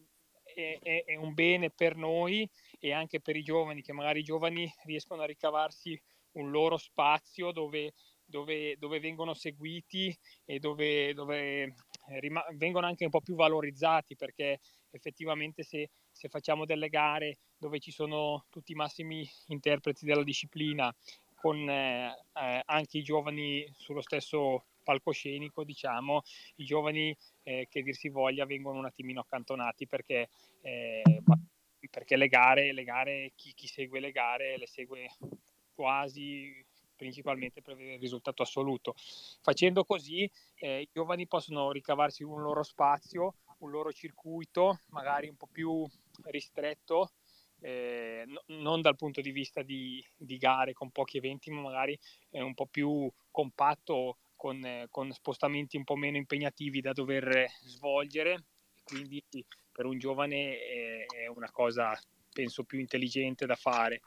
è, 0.44 0.80
è, 0.82 1.04
è, 1.06 1.16
un 1.16 1.34
bene 1.34 1.70
per 1.70 1.96
noi 1.96 2.50
e 2.80 2.92
anche 2.92 3.20
per 3.20 3.36
i 3.36 3.44
giovani, 3.44 3.82
che 3.82 3.94
magari 3.94 4.20
i 4.20 4.24
giovani 4.24 4.72
riescono 4.86 5.22
a 5.22 5.26
ricavarsi 5.26 6.00
un 6.34 6.52
loro 6.52 6.78
spazio 6.78 7.52
dove, 7.52 7.94
dove, 8.26 8.78
dove 8.78 9.00
vengono 9.00 9.34
seguiti 9.34 10.16
e 10.46 10.60
dove, 10.60 11.14
dove 11.14 11.64
eh, 11.64 12.20
rima- 12.20 12.46
vengono 12.54 12.86
anche 12.86 13.06
un 13.06 13.10
po' 13.10 13.22
più 13.22 13.36
valorizzati 13.36 14.16
perché 14.16 14.60
effettivamente 14.92 15.64
se, 15.64 15.90
se 16.12 16.30
facciamo 16.30 16.66
delle 16.66 16.90
gare 16.90 17.38
dove 17.58 17.80
ci 17.80 17.92
sono 17.92 18.46
tutti 18.50 18.72
i 18.72 18.76
massimi 18.76 19.28
interpreti 19.48 20.06
della 20.06 20.24
disciplina 20.24 20.94
con 21.36 21.70
eh, 21.70 22.08
eh, 22.34 22.62
anche 22.66 22.98
i 22.98 23.04
giovani 23.04 23.72
sullo 23.76 24.02
stesso 24.02 24.66
palcoscenico, 24.84 25.64
diciamo, 25.64 26.22
i 26.56 26.64
giovani 26.64 27.16
eh, 27.44 27.68
che 27.70 27.82
dir 27.82 27.94
si 27.94 28.10
voglia 28.10 28.46
vengono 28.46 28.80
un 28.80 28.86
attimino 28.86 29.20
accantonati 29.20 29.86
perché 29.86 30.30
eh, 30.62 31.02
perché 31.98 32.16
le 32.16 32.28
gare, 32.28 32.74
le 32.74 32.84
gare 32.84 33.32
chi, 33.36 33.56
chi, 33.56 33.66
segue 33.66 34.00
le 34.00 34.12
gare 34.12 34.56
le 34.60 34.68
segue 34.68 35.10
quasi 35.74 36.64
principalmente 36.96 37.64
per 37.64 37.80
il 37.82 37.98
risultato 37.98 38.44
assoluto. 38.44 38.94
Facendo 39.42 39.84
così 39.84 40.30
eh, 40.58 40.82
i 40.82 40.90
giovani 40.94 41.26
possono 41.26 41.72
ricavarsi 41.72 42.22
un 42.22 42.44
loro 42.44 42.62
spazio, 42.62 43.38
un 43.60 43.72
loro 43.72 43.92
circuito, 43.92 44.82
magari 44.90 45.28
un 45.28 45.38
po' 45.38 45.48
più 45.52 45.90
ristretto, 46.26 47.14
eh, 47.62 48.26
no, 48.28 48.44
non 48.60 48.82
dal 48.82 48.96
punto 48.96 49.20
di 49.20 49.32
vista 49.32 49.64
di, 49.64 50.06
di, 50.16 50.38
gare 50.38 50.74
con 50.74 50.92
pochi 50.92 51.18
eventi, 51.18 51.50
ma 51.50 51.62
magari 51.62 51.98
eh, 52.30 52.44
un 52.44 52.54
po' 52.54 52.68
più 52.68 53.12
compatto, 53.32 54.18
con, 54.36 54.64
eh, 54.64 54.86
con 54.92 55.12
spostamenti 55.12 55.78
un 55.78 55.84
po' 55.84 55.96
meno 55.96 56.18
impegnativi 56.18 56.80
da 56.80 56.94
dover 56.94 57.48
svolgere. 57.64 58.44
Quindi 58.84 59.22
per 59.78 59.86
un 59.86 60.00
giovane 60.00 61.06
è 61.06 61.28
una 61.28 61.52
cosa 61.52 61.96
penso 62.34 62.64
più 62.64 62.80
intelligente 62.80 63.46
da 63.46 63.56
fare. 63.56 64.02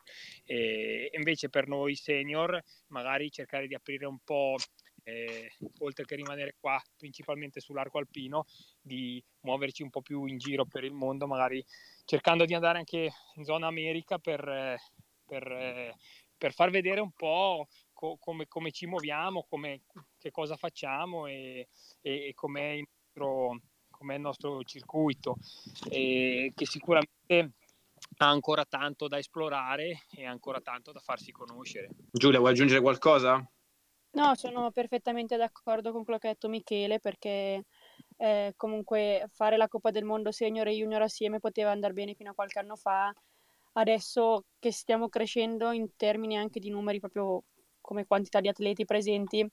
E 0.44 1.10
invece 1.14 1.48
per 1.48 1.68
noi 1.68 1.94
senior 1.94 2.60
magari 2.88 3.30
cercare 3.30 3.68
di 3.68 3.76
aprire 3.76 4.04
un 4.06 4.18
po' 4.24 4.56
eh, 5.04 5.52
oltre 5.78 6.04
che 6.04 6.16
rimanere 6.16 6.56
qua 6.58 6.82
principalmente 6.96 7.60
sull'arco 7.60 7.98
alpino 7.98 8.46
di 8.80 9.22
muoverci 9.42 9.84
un 9.84 9.90
po' 9.90 10.02
più 10.02 10.24
in 10.26 10.38
giro 10.38 10.66
per 10.66 10.82
il 10.82 10.92
mondo 10.92 11.26
magari 11.26 11.64
cercando 12.04 12.44
di 12.44 12.54
andare 12.54 12.78
anche 12.78 13.10
in 13.34 13.44
zona 13.44 13.68
America 13.68 14.18
per, 14.18 14.76
per, 15.24 15.94
per 16.36 16.52
far 16.52 16.70
vedere 16.70 17.00
un 17.00 17.12
po' 17.12 17.68
co- 17.92 18.16
come, 18.18 18.46
come, 18.48 18.72
ci 18.72 18.86
muoviamo 18.86 19.46
come, 19.48 19.82
che 20.18 20.30
cosa 20.30 20.56
facciamo 20.56 21.26
e, 21.26 21.68
e, 22.02 22.26
e 22.28 22.34
com'è 22.34 22.72
il 22.72 22.86
nostro 23.14 23.60
come 24.00 24.14
il 24.14 24.20
nostro 24.22 24.64
circuito, 24.64 25.36
eh, 25.90 26.52
che 26.54 26.64
sicuramente 26.64 27.52
ha 28.16 28.30
ancora 28.30 28.64
tanto 28.64 29.08
da 29.08 29.18
esplorare 29.18 30.06
e 30.10 30.24
ancora 30.24 30.62
tanto 30.62 30.90
da 30.90 31.00
farsi 31.00 31.30
conoscere. 31.32 31.90
Giulia, 32.10 32.38
vuoi 32.38 32.52
aggiungere 32.52 32.80
qualcosa? 32.80 33.46
No, 34.12 34.34
sono 34.36 34.70
perfettamente 34.70 35.36
d'accordo 35.36 35.92
con 35.92 36.04
quello 36.04 36.18
che 36.18 36.28
ha 36.28 36.32
detto 36.32 36.48
Michele 36.48 36.98
perché 36.98 37.66
eh, 38.16 38.54
comunque 38.56 39.28
fare 39.32 39.58
la 39.58 39.68
Coppa 39.68 39.90
del 39.90 40.04
Mondo 40.04 40.32
senior 40.32 40.66
e 40.66 40.72
junior 40.72 41.02
assieme 41.02 41.38
poteva 41.38 41.70
andare 41.70 41.92
bene 41.92 42.14
fino 42.14 42.30
a 42.30 42.34
qualche 42.34 42.58
anno 42.58 42.76
fa. 42.76 43.12
Adesso 43.74 44.46
che 44.58 44.72
stiamo 44.72 45.10
crescendo 45.10 45.72
in 45.72 45.94
termini 45.94 46.38
anche 46.38 46.58
di 46.58 46.70
numeri 46.70 47.00
proprio 47.00 47.44
come 47.82 48.06
quantità 48.06 48.40
di 48.40 48.48
atleti 48.48 48.86
presenti, 48.86 49.46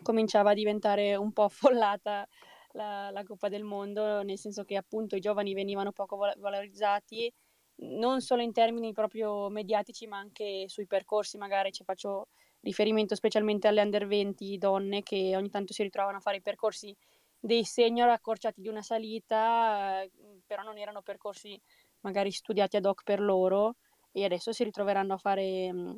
cominciava 0.00 0.50
a 0.50 0.54
diventare 0.54 1.16
un 1.16 1.32
po' 1.32 1.42
affollata 1.44 2.26
la, 2.74 3.10
la, 3.10 3.22
Coppa 3.24 3.48
del 3.48 3.64
Mondo, 3.64 4.22
nel 4.22 4.38
senso 4.38 4.64
che 4.64 4.76
appunto 4.76 5.16
i 5.16 5.20
giovani 5.20 5.54
venivano 5.54 5.92
poco 5.92 6.16
valorizzati, 6.16 7.32
non 7.76 8.20
solo 8.20 8.42
in 8.42 8.52
termini 8.52 8.92
proprio 8.92 9.48
mediatici, 9.48 10.06
ma 10.06 10.18
anche 10.18 10.64
sui 10.68 10.86
percorsi, 10.86 11.36
magari. 11.38 11.72
Ci 11.72 11.84
faccio 11.84 12.28
riferimento 12.60 13.14
specialmente 13.14 13.68
alle 13.68 13.82
under 13.82 14.06
20 14.06 14.58
donne 14.58 15.02
che 15.02 15.36
ogni 15.36 15.50
tanto 15.50 15.72
si 15.72 15.82
ritrovano 15.82 16.18
a 16.18 16.20
fare 16.20 16.38
i 16.38 16.42
percorsi 16.42 16.94
dei 17.38 17.64
senior 17.64 18.08
accorciati 18.08 18.60
di 18.60 18.68
una 18.68 18.82
salita, 18.82 20.02
eh, 20.02 20.10
però 20.46 20.62
non 20.62 20.78
erano 20.78 21.02
percorsi 21.02 21.60
magari 22.00 22.30
studiati 22.30 22.76
ad 22.76 22.86
hoc 22.86 23.02
per 23.02 23.20
loro 23.20 23.76
e 24.12 24.24
adesso 24.24 24.52
si 24.52 24.64
ritroveranno 24.64 25.14
a 25.14 25.18
fare 25.18 25.72
mm, 25.72 25.96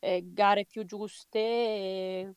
eh, 0.00 0.22
gare 0.24 0.66
più 0.66 0.84
giuste, 0.84 2.36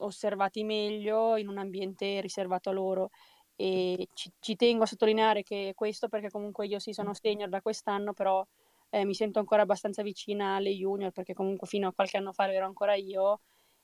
osservati 0.00 0.64
meglio 0.64 1.36
in 1.36 1.48
un 1.48 1.58
ambiente 1.58 2.20
riservato 2.20 2.70
a 2.70 2.72
loro. 2.72 3.10
E 3.56 4.08
ci, 4.14 4.30
ci, 4.38 4.56
tengo 4.56 4.84
a 4.84 4.86
sottolineare 4.86 5.42
che 5.42 5.72
questo 5.74 6.08
perché 6.08 6.30
comunque 6.30 6.66
io 6.66 6.78
sì 6.78 6.92
sono 6.92 7.12
senior 7.14 7.48
da 7.48 7.60
quest'anno, 7.60 8.12
però 8.14 8.44
eh, 8.90 9.04
mi 9.04 9.14
sento 9.14 9.38
ancora 9.38 9.62
abbastanza 9.62 10.02
vicina 10.02 10.56
alle 10.56 10.72
junior 10.72 11.12
perché 11.12 11.34
comunque 11.34 11.66
fino 11.66 11.88
a 11.88 11.92
qualche 11.92 12.16
anno 12.16 12.32
fa 12.32 12.52
ero 12.52 12.66
ancora 12.66 12.94
io 12.94 13.40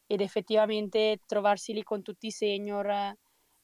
ed 0.07 0.21
effettivamente 0.21 1.21
trovarsi 1.27 1.73
lì 1.73 1.83
con 1.83 2.03
tutti 2.03 2.29
i 2.29 2.31
senior 2.31 3.15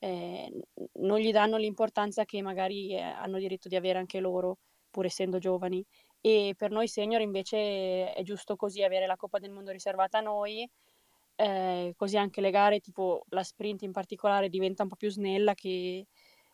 eh, 0.03 0.51
non 0.95 1.19
gli 1.19 1.31
danno 1.31 1.57
l'importanza 1.57 2.25
che 2.25 2.43
magari 2.43 2.93
eh, 2.95 3.01
hanno 3.01 3.38
diritto 3.38 3.69
di 3.69 3.77
avere 3.77 3.99
anche 3.99 4.19
loro, 4.19 4.59
pur 4.91 5.07
essendo 5.07 5.38
giovani. 5.38 5.85
e 6.21 6.55
per 6.57 6.71
noi 6.71 6.88
senior 6.88 7.21
invece 7.21 8.12
è 8.12 8.23
giusto 8.23 8.57
così 8.57 8.83
avere 8.83 9.07
la 9.07 9.17
Coppa 9.17 9.38
del 9.38 9.51
Mondo 9.51 9.71
riservata 9.73 10.19
a 10.19 10.21
noi, 10.21 10.69
eh, 11.37 11.95
così 11.97 12.16
anche 12.16 12.40
le 12.40 12.51
gare 12.51 12.81
tipo 12.81 13.25
la 13.31 13.42
sprint 13.42 13.83
in 13.83 13.92
particolare 13.92 14.49
diventa 14.49 14.83
un 14.83 14.88
po' 14.88 14.97
più 14.97 15.11
snella 15.11 15.55
che 15.55 16.07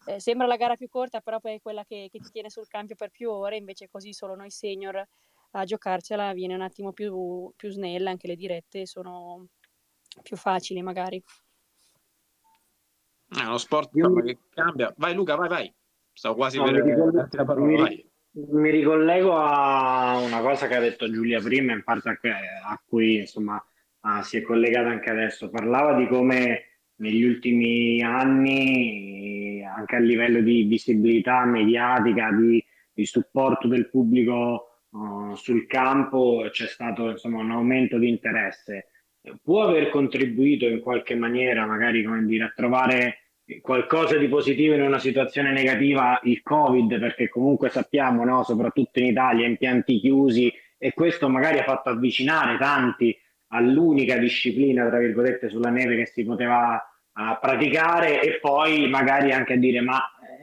eh, 0.06 0.20
sembra 0.20 0.46
la 0.46 0.56
gara 0.56 0.76
più 0.76 0.88
corta 0.88 1.20
però 1.20 1.40
poi 1.40 1.54
è 1.54 1.60
quella 1.60 1.84
che, 1.84 2.08
che 2.10 2.18
ti 2.20 2.30
tiene 2.30 2.50
sul 2.50 2.68
campo 2.68 2.94
per 2.94 3.10
più 3.10 3.30
ore, 3.30 3.56
invece 3.56 3.88
così 3.88 4.12
solo 4.12 4.34
noi 4.34 4.50
senior 4.50 5.06
a 5.52 5.64
giocarcela 5.64 6.32
viene 6.32 6.54
un 6.54 6.60
attimo 6.60 6.92
più, 6.92 7.50
più 7.56 7.70
snella, 7.70 8.10
anche 8.10 8.26
le 8.26 8.36
dirette 8.36 8.86
sono 8.86 9.48
più 10.22 10.36
facili 10.36 10.82
magari. 10.82 11.22
È 13.28 13.42
uno 13.42 13.58
sport 13.58 13.94
Io... 13.94 14.12
che 14.22 14.38
cambia. 14.50 14.92
Vai 14.96 15.14
Luca, 15.14 15.36
vai, 15.36 15.48
vai. 15.48 15.74
Stavo 16.12 16.34
quasi 16.34 16.58
no, 16.58 16.64
per 16.64 16.82
mi, 16.82 16.90
ricoll- 16.90 17.28
la 17.30 17.44
parola. 17.44 17.88
Mi, 17.88 18.10
mi 18.30 18.70
ricollego 18.70 19.36
a 19.36 20.18
una 20.18 20.40
cosa 20.40 20.66
che 20.66 20.76
ha 20.76 20.80
detto 20.80 21.10
Giulia 21.10 21.40
prima, 21.40 21.72
in 21.72 21.84
parte 21.84 22.08
a, 22.08 22.70
a 22.70 22.82
cui 22.84 23.18
insomma 23.18 23.62
ah, 24.16 24.22
si 24.22 24.38
è 24.38 24.42
collegata 24.42 24.88
anche 24.88 25.10
adesso. 25.10 25.50
Parlava 25.50 25.94
di 25.94 26.06
come 26.06 26.62
negli 26.96 27.24
ultimi 27.24 28.02
anni, 28.02 29.62
anche 29.64 29.96
a 29.96 30.00
livello 30.00 30.40
di 30.40 30.64
visibilità 30.64 31.44
mediatica, 31.44 32.30
di, 32.32 32.64
di 32.92 33.06
supporto 33.06 33.68
del 33.68 33.88
pubblico 33.88 34.82
uh, 34.90 35.34
sul 35.34 35.66
campo, 35.66 36.46
c'è 36.50 36.66
stato 36.66 37.10
insomma, 37.10 37.40
un 37.40 37.52
aumento 37.52 37.98
di 37.98 38.08
interesse 38.08 38.88
può 39.42 39.64
aver 39.64 39.90
contribuito 39.90 40.66
in 40.66 40.80
qualche 40.80 41.14
maniera, 41.14 41.66
magari 41.66 42.02
come 42.04 42.24
dire, 42.24 42.44
a 42.44 42.52
trovare 42.54 43.18
qualcosa 43.60 44.16
di 44.16 44.28
positivo 44.28 44.74
in 44.74 44.82
una 44.82 44.98
situazione 44.98 45.52
negativa 45.52 46.20
il 46.24 46.42
Covid, 46.42 46.98
perché 46.98 47.28
comunque 47.28 47.70
sappiamo, 47.70 48.24
no, 48.24 48.42
soprattutto 48.42 48.98
in 48.98 49.06
Italia, 49.06 49.46
impianti 49.46 49.98
chiusi 49.98 50.52
e 50.76 50.92
questo 50.92 51.28
magari 51.28 51.58
ha 51.58 51.64
fatto 51.64 51.88
avvicinare 51.88 52.56
tanti 52.58 53.16
all'unica 53.48 54.16
disciplina, 54.18 54.88
tra 54.88 54.98
virgolette, 54.98 55.48
sulla 55.48 55.70
neve 55.70 55.96
che 55.96 56.06
si 56.06 56.24
poteva 56.24 56.74
uh, 57.14 57.38
praticare 57.40 58.20
e 58.22 58.38
poi 58.40 58.88
magari 58.88 59.32
anche 59.32 59.54
a 59.54 59.56
dire 59.56 59.80
ma 59.80 60.00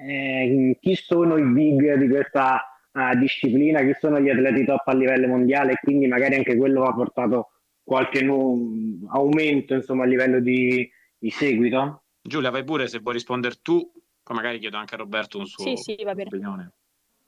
eh, 0.08 0.78
chi 0.80 0.96
sono 0.96 1.38
i 1.38 1.44
big 1.44 1.96
di 1.96 2.08
questa 2.08 2.62
uh, 2.92 3.18
disciplina, 3.18 3.82
chi 3.82 3.96
sono 4.00 4.20
gli 4.20 4.30
atleti 4.30 4.66
top 4.66 4.88
a 4.88 4.94
livello 4.94 5.28
mondiale 5.28 5.74
e 5.74 5.80
quindi 5.82 6.08
magari 6.08 6.36
anche 6.36 6.56
quello 6.56 6.84
ha 6.84 6.94
portato 6.94 7.52
qualche 7.84 8.22
nu- 8.22 9.08
aumento 9.10 9.76
insomma, 9.76 10.04
a 10.04 10.08
livello 10.08 10.40
di, 10.40 10.90
di, 11.18 11.30
seguito? 11.30 12.04
Giulia, 12.22 12.50
vai 12.50 12.64
pure 12.64 12.88
se 12.88 13.00
vuoi 13.00 13.14
rispondere 13.14 13.60
tu, 13.62 13.92
poi 14.24 14.36
magari 14.36 14.58
chiedo 14.58 14.78
anche 14.78 14.96
a 14.96 14.98
Roberto 14.98 15.38
un 15.38 15.46
suo 15.46 15.64
sì, 15.64 15.76
sì, 15.76 16.04
va 16.04 16.16
bene. 16.16 16.30
opinione. 16.30 16.72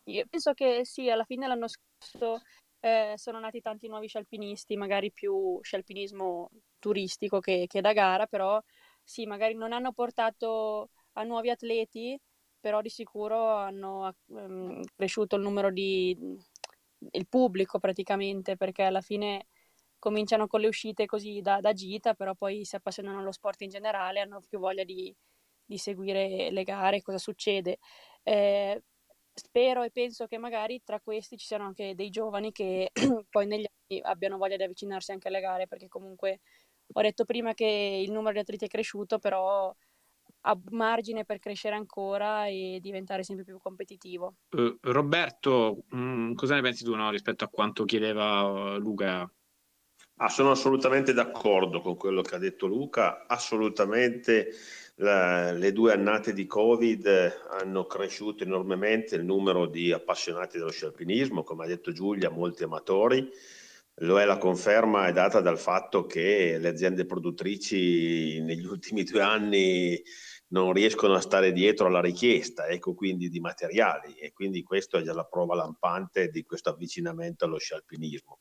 Io 0.05 0.25
penso 0.29 0.53
che 0.53 0.81
sì, 0.83 1.09
alla 1.09 1.25
fine 1.25 1.47
l'anno 1.47 1.67
scorso 1.67 2.41
eh, 2.79 3.13
sono 3.15 3.39
nati 3.39 3.61
tanti 3.61 3.87
nuovi 3.87 4.07
scialpinisti, 4.07 4.75
magari 4.77 5.11
più 5.11 5.59
scialpinismo 5.61 6.49
turistico 6.79 7.39
che, 7.39 7.65
che 7.67 7.81
da 7.81 7.93
gara, 7.93 8.25
però 8.27 8.61
sì, 9.03 9.25
magari 9.25 9.55
non 9.55 9.73
hanno 9.73 9.91
portato 9.93 10.89
a 11.13 11.23
nuovi 11.23 11.49
atleti, 11.49 12.19
però 12.59 12.81
di 12.81 12.89
sicuro 12.89 13.55
hanno 13.55 14.13
um, 14.27 14.81
cresciuto 14.95 15.35
il 15.35 15.41
numero 15.43 15.71
di 15.71 16.15
il 17.11 17.27
pubblico 17.27 17.79
praticamente, 17.79 18.55
perché 18.57 18.83
alla 18.83 19.01
fine 19.01 19.47
cominciano 19.99 20.47
con 20.47 20.61
le 20.61 20.67
uscite 20.67 21.05
così 21.05 21.41
da, 21.41 21.59
da 21.61 21.73
gita, 21.73 22.13
però 22.13 22.33
poi 22.35 22.65
si 22.65 22.75
appassionano 22.75 23.19
allo 23.19 23.31
sport 23.31 23.61
in 23.61 23.69
generale, 23.69 24.19
hanno 24.19 24.41
più 24.47 24.59
voglia 24.59 24.83
di, 24.83 25.13
di 25.65 25.77
seguire 25.77 26.49
le 26.51 26.63
gare, 26.63 27.01
cosa 27.01 27.17
succede. 27.17 27.77
Eh, 28.23 28.81
spero 29.37 29.83
e 29.83 29.91
penso 29.91 30.27
che 30.27 30.37
magari 30.37 30.81
tra 30.83 30.99
questi 30.99 31.37
ci 31.37 31.45
siano 31.45 31.65
anche 31.65 31.95
dei 31.95 32.09
giovani 32.09 32.51
che 32.51 32.91
poi 33.29 33.45
negli 33.45 33.65
anni 33.65 34.01
abbiano 34.03 34.37
voglia 34.37 34.57
di 34.57 34.63
avvicinarsi 34.63 35.11
anche 35.11 35.27
alle 35.27 35.39
gare, 35.39 35.67
perché 35.67 35.87
comunque 35.87 36.39
ho 36.93 37.01
detto 37.01 37.25
prima 37.25 37.53
che 37.53 38.01
il 38.03 38.11
numero 38.11 38.33
di 38.33 38.39
atleti 38.39 38.65
è 38.65 38.69
cresciuto, 38.69 39.19
però 39.19 39.73
ha 40.41 40.59
margine 40.71 41.25
per 41.25 41.39
crescere 41.39 41.75
ancora 41.75 42.47
e 42.47 42.79
diventare 42.81 43.23
sempre 43.23 43.43
più 43.43 43.59
competitivo. 43.59 44.35
Uh, 44.51 44.77
Roberto, 44.81 45.83
mh, 45.89 45.99
mm, 45.99 46.33
cosa 46.33 46.55
ne 46.55 46.61
pensi 46.61 46.83
tu 46.83 46.95
no, 46.95 47.09
rispetto 47.09 47.43
a 47.43 47.49
quanto 47.49 47.83
chiedeva 47.83 48.43
uh, 48.43 48.77
Luca 48.77 49.29
Ah, 50.19 50.29
sono 50.29 50.49
assolutamente 50.49 51.13
d'accordo 51.13 51.79
con 51.79 51.95
quello 51.95 52.21
che 52.23 52.33
ha 52.35 52.39
detto 52.39 52.65
Luca, 52.65 53.27
assolutamente 53.27 54.49
la, 54.95 55.51
le 55.51 55.71
due 55.71 55.93
annate 55.93 56.33
di 56.33 56.47
Covid 56.47 57.07
hanno 57.51 57.85
cresciuto 57.85 58.43
enormemente 58.43 59.15
il 59.15 59.23
numero 59.23 59.67
di 59.67 59.91
appassionati 59.91 60.57
dello 60.57 60.71
sci 60.71 60.85
alpinismo, 60.85 61.43
come 61.43 61.65
ha 61.65 61.67
detto 61.67 61.91
Giulia, 61.91 62.31
molti 62.31 62.63
amatori. 62.63 63.29
Lo 64.01 64.19
è 64.19 64.25
la 64.25 64.39
conferma 64.39 65.07
è 65.07 65.11
data 65.11 65.39
dal 65.39 65.59
fatto 65.59 66.07
che 66.07 66.57
le 66.59 66.67
aziende 66.69 67.05
produttrici 67.05 68.41
negli 68.41 68.65
ultimi 68.65 69.03
due 69.03 69.21
anni 69.21 70.01
non 70.47 70.73
riescono 70.73 71.13
a 71.13 71.21
stare 71.21 71.51
dietro 71.51 71.87
alla 71.87 72.01
richiesta, 72.01 72.67
ecco 72.67 72.95
quindi 72.95 73.29
di 73.29 73.39
materiali 73.39 74.15
e 74.15 74.33
quindi 74.33 74.63
questo 74.63 74.97
è 74.97 75.03
già 75.03 75.13
la 75.13 75.25
prova 75.25 75.53
lampante 75.55 76.29
di 76.29 76.43
questo 76.43 76.69
avvicinamento 76.69 77.45
allo 77.45 77.59
sci 77.59 77.73
alpinismo. 77.75 78.39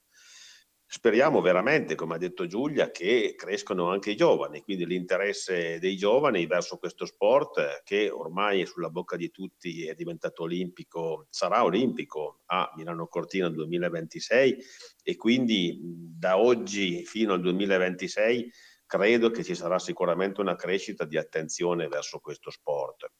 Speriamo 0.88 1.40
veramente, 1.40 1.96
come 1.96 2.14
ha 2.14 2.18
detto 2.18 2.46
Giulia, 2.46 2.92
che 2.92 3.34
crescano 3.36 3.90
anche 3.90 4.12
i 4.12 4.16
giovani, 4.16 4.62
quindi 4.62 4.86
l'interesse 4.86 5.80
dei 5.80 5.96
giovani 5.96 6.46
verso 6.46 6.76
questo 6.76 7.06
sport 7.06 7.82
che 7.82 8.08
ormai 8.08 8.60
è 8.60 8.66
sulla 8.66 8.88
bocca 8.88 9.16
di 9.16 9.32
tutti, 9.32 9.84
è 9.84 9.94
diventato 9.94 10.44
olimpico, 10.44 11.26
sarà 11.28 11.64
olimpico 11.64 12.42
a 12.46 12.72
Milano 12.76 13.08
Cortina 13.08 13.48
2026 13.48 14.58
e 15.02 15.16
quindi 15.16 15.80
da 15.82 16.38
oggi 16.38 17.04
fino 17.04 17.32
al 17.32 17.40
2026 17.40 18.52
credo 18.86 19.30
che 19.30 19.42
ci 19.42 19.56
sarà 19.56 19.80
sicuramente 19.80 20.40
una 20.40 20.54
crescita 20.54 21.04
di 21.04 21.16
attenzione 21.16 21.88
verso 21.88 22.20
questo 22.20 22.50
sport. 22.50 23.10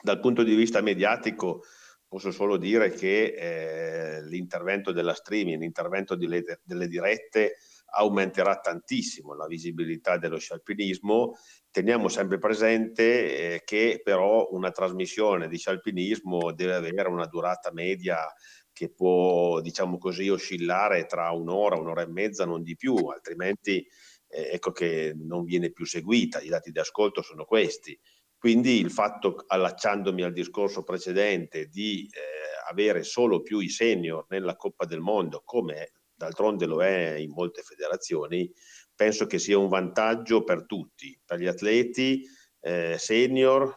Dal 0.00 0.20
punto 0.20 0.44
di 0.44 0.54
vista 0.54 0.80
mediatico, 0.80 1.64
posso 2.14 2.30
solo 2.30 2.58
dire 2.58 2.90
che 2.90 3.34
eh, 3.36 4.24
l'intervento 4.26 4.92
della 4.92 5.14
streaming, 5.14 5.60
l'intervento 5.60 6.14
delle, 6.14 6.44
delle 6.62 6.86
dirette 6.86 7.56
aumenterà 7.86 8.60
tantissimo 8.60 9.34
la 9.34 9.48
visibilità 9.48 10.16
dello 10.16 10.38
scialpinismo. 10.38 11.36
Teniamo 11.72 12.06
sempre 12.06 12.38
presente 12.38 13.54
eh, 13.54 13.62
che 13.64 14.00
però 14.04 14.46
una 14.52 14.70
trasmissione 14.70 15.48
di 15.48 15.58
scialpinismo 15.58 16.52
deve 16.52 16.74
avere 16.74 17.08
una 17.08 17.26
durata 17.26 17.72
media 17.72 18.32
che 18.72 18.92
può, 18.92 19.60
diciamo 19.60 19.98
così, 19.98 20.28
oscillare 20.28 21.06
tra 21.06 21.32
un'ora, 21.32 21.80
un'ora 21.80 22.02
e 22.02 22.06
mezza, 22.06 22.44
non 22.44 22.62
di 22.62 22.76
più, 22.76 22.94
altrimenti 22.94 23.84
eh, 24.28 24.50
ecco 24.52 24.70
che 24.70 25.14
non 25.16 25.42
viene 25.42 25.72
più 25.72 25.84
seguita. 25.84 26.40
I 26.40 26.48
dati 26.48 26.70
di 26.70 26.78
ascolto 26.78 27.22
sono 27.22 27.44
questi. 27.44 27.98
Quindi 28.44 28.78
il 28.78 28.90
fatto, 28.90 29.42
allacciandomi 29.46 30.22
al 30.22 30.34
discorso 30.34 30.82
precedente, 30.82 31.68
di 31.68 32.06
eh, 32.12 32.20
avere 32.70 33.02
solo 33.02 33.40
più 33.40 33.58
i 33.60 33.70
senior 33.70 34.26
nella 34.28 34.54
Coppa 34.54 34.84
del 34.84 35.00
Mondo, 35.00 35.40
come 35.42 35.92
d'altronde 36.12 36.66
lo 36.66 36.82
è 36.82 37.14
in 37.14 37.30
molte 37.30 37.62
federazioni, 37.62 38.52
penso 38.94 39.24
che 39.24 39.38
sia 39.38 39.56
un 39.56 39.68
vantaggio 39.68 40.44
per 40.44 40.66
tutti, 40.66 41.18
per 41.24 41.38
gli 41.38 41.46
atleti 41.46 42.22
eh, 42.60 42.98
senior, 42.98 43.74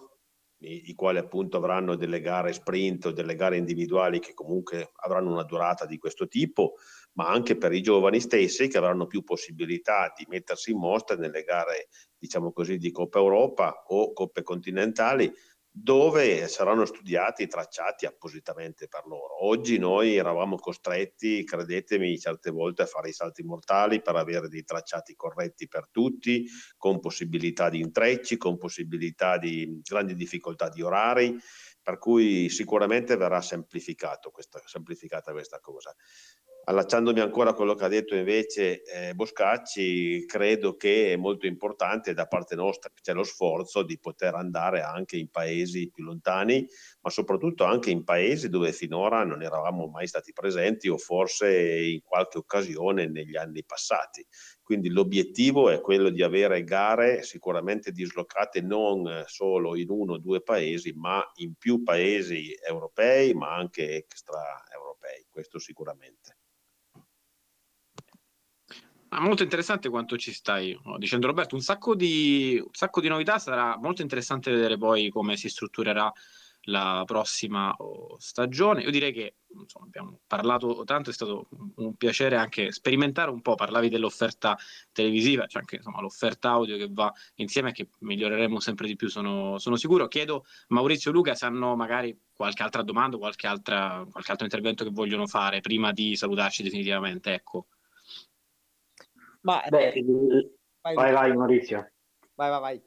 i, 0.58 0.90
i, 0.90 0.96
quali 0.96 1.20
appunto 1.20 1.56
avranno 1.56 1.96
delle 1.96 2.20
gare 2.20 2.52
sprint 2.52 3.06
o 3.06 3.12
delle 3.14 3.36
gare 3.36 3.56
individuali 3.56 4.20
che 4.20 4.34
comunque 4.34 4.92
avranno 4.96 5.32
una 5.32 5.46
durata 5.46 5.86
di 5.86 5.98
questo 5.98 6.28
tipo, 6.28 6.74
ma 7.18 7.30
anche 7.30 7.58
per 7.58 7.74
i 7.74 7.82
giovani 7.82 8.20
stessi 8.20 8.68
che 8.68 8.78
avranno 8.78 9.08
più 9.08 9.24
possibilità 9.24 10.14
di 10.16 10.26
mettersi 10.30 10.72
in 10.72 10.78
mostra 10.78 11.16
nelle 11.16 11.44
gare, 11.44 11.88
diciamo 12.16 12.52
così, 12.52 12.78
di 12.78 12.92
Coppa 12.92 13.18
Europa 13.18 13.84
o 13.88 14.14
Coppe 14.14 14.44
continentali, 14.44 15.32
dove 15.70 16.48
saranno 16.48 16.86
studiati 16.86 17.44
e 17.44 17.48
tracciati 17.48 18.06
appositamente 18.06 18.88
per 18.88 19.06
loro. 19.06 19.46
Oggi 19.46 19.80
noi 19.80 20.16
eravamo 20.16 20.58
costretti, 20.58 21.44
credetemi, 21.44 22.20
certe 22.20 22.52
volte 22.52 22.84
a 22.84 22.88
fare 22.88 23.10
i 23.10 23.14
salti 23.14 23.44
mortali 23.44 24.02
per 24.02 24.16
avere 24.16 24.48
dei 24.48 24.64
tracciati 24.64 25.16
corretti 25.16 25.68
per 25.68 25.90
tutti, 25.90 26.48
con 26.78 27.00
possibilità 27.00 27.70
di 27.70 27.80
intrecci, 27.80 28.38
con 28.38 28.58
possibilità 28.58 29.40
di 29.40 29.80
grandi 29.84 30.14
difficoltà 30.14 30.70
di 30.70 30.84
orari, 30.84 31.36
per 31.82 31.98
cui 31.98 32.50
sicuramente 32.50 33.16
verrà 33.16 33.42
semplificata 33.42 34.30
questa 34.30 35.60
cosa 35.60 35.96
allacciandomi 36.70 37.22
ancora 37.22 37.52
a 37.52 37.54
quello 37.54 37.76
che 37.76 37.86
ha 37.86 37.88
detto 37.88 38.14
invece 38.14 38.84
eh, 38.84 39.14
Boscacci, 39.16 40.26
credo 40.26 40.76
che 40.76 41.14
è 41.14 41.16
molto 41.16 41.46
importante 41.46 42.14
da 42.14 42.28
parte 42.28 42.56
nostra 42.56 42.92
c'è 43.02 43.14
lo 43.14 43.24
sforzo 43.24 43.84
di 43.84 43.98
poter 43.98 44.36
andare 44.36 44.82
anche 44.82 45.16
in 45.16 45.30
paesi 45.30 45.90
più 45.90 46.04
lontani, 46.04 46.68
ma 47.02 47.10
soprattutto 47.10 47.64
anche 47.64 47.90
in 47.90 48.04
paesi 48.04 48.50
dove 48.50 48.74
finora 48.74 49.24
non 49.24 49.44
eravamo 49.44 49.88
mai 49.88 50.08
stati 50.08 50.34
presenti 50.34 50.90
o 50.90 50.98
forse 50.98 51.80
in 51.80 52.02
qualche 52.04 52.38
occasione 52.38 53.08
negli 53.08 53.38
anni 53.38 53.64
passati. 53.64 54.26
Quindi 54.62 54.90
l'obiettivo 54.90 55.70
è 55.70 55.80
quello 55.80 56.10
di 56.10 56.22
avere 56.22 56.66
gare 56.66 57.24
sicuramente 57.24 57.94
dislocate 57.94 58.60
non 58.60 59.24
solo 59.28 59.78
in 59.78 59.90
uno 59.90 60.14
o 60.14 60.18
due 60.18 60.42
paesi, 60.42 60.92
ma 60.92 61.24
in 61.36 61.54
più 61.56 61.82
paesi 61.84 62.54
europei, 62.62 63.34
ma 63.34 63.56
anche 63.56 63.96
extraeuropei 63.96 64.98
europei, 64.98 65.26
questo 65.30 65.60
sicuramente. 65.60 66.37
Ah, 69.18 69.22
molto 69.22 69.42
interessante 69.42 69.90
quanto 69.90 70.16
ci 70.16 70.32
stai 70.32 70.80
dicendo 71.00 71.26
Roberto, 71.26 71.56
un 71.56 71.62
sacco, 71.62 71.96
di, 71.96 72.62
un 72.64 72.72
sacco 72.72 73.02
di 73.02 73.08
novità, 73.08 73.40
sarà 73.40 73.76
molto 73.80 74.04
interessante 74.04 74.52
vedere 74.52 74.78
poi 74.78 75.10
come 75.10 75.36
si 75.38 75.50
strutturerà 75.50 76.14
la 76.66 77.02
prossima 77.04 77.74
oh, 77.80 78.18
stagione. 78.20 78.84
Io 78.84 78.92
direi 78.92 79.12
che 79.12 79.38
insomma, 79.60 79.86
abbiamo 79.88 80.20
parlato 80.28 80.84
tanto, 80.84 81.10
è 81.10 81.14
stato 81.14 81.48
un 81.78 81.96
piacere 81.96 82.36
anche 82.36 82.72
sperimentare 82.72 83.32
un 83.32 83.42
po', 83.42 83.56
parlavi 83.56 83.90
dell'offerta 83.90 84.56
televisiva, 84.92 85.48
c'è 85.48 85.58
anche 85.58 85.78
insomma, 85.78 86.00
l'offerta 86.00 86.52
audio 86.52 86.78
che 86.78 86.88
va 86.88 87.12
insieme 87.38 87.70
e 87.70 87.74
che 87.74 87.90
miglioreremo 88.02 88.60
sempre 88.60 88.86
di 88.86 88.96
più, 88.96 89.08
sono, 89.08 89.58
sono 89.58 89.78
sicuro. 89.78 90.08
Chiedo 90.08 90.46
Maurizio 90.68 91.10
e 91.10 91.14
Luca 91.16 91.34
se 91.34 91.46
hanno 91.46 91.76
magari 91.76 92.16
qualche 92.36 92.62
altra 92.62 92.84
domanda, 92.84 93.18
qualche, 93.18 93.48
altra, 93.48 94.06
qualche 94.12 94.30
altro 94.30 94.46
intervento 94.46 94.84
che 94.84 94.92
vogliono 94.92 95.26
fare 95.26 95.60
prima 95.62 95.92
di 95.92 96.16
salutarci 96.16 96.62
definitivamente. 96.62 97.34
Ecco. 97.34 97.66
Ma, 99.48 99.64
Beh, 99.70 99.94
vai, 100.82 100.94
vai, 100.94 101.14
vai 101.14 101.34
Maurizio. 101.34 101.90
Vai, 102.36 102.50
vai, 102.50 102.60
vai. 102.60 102.82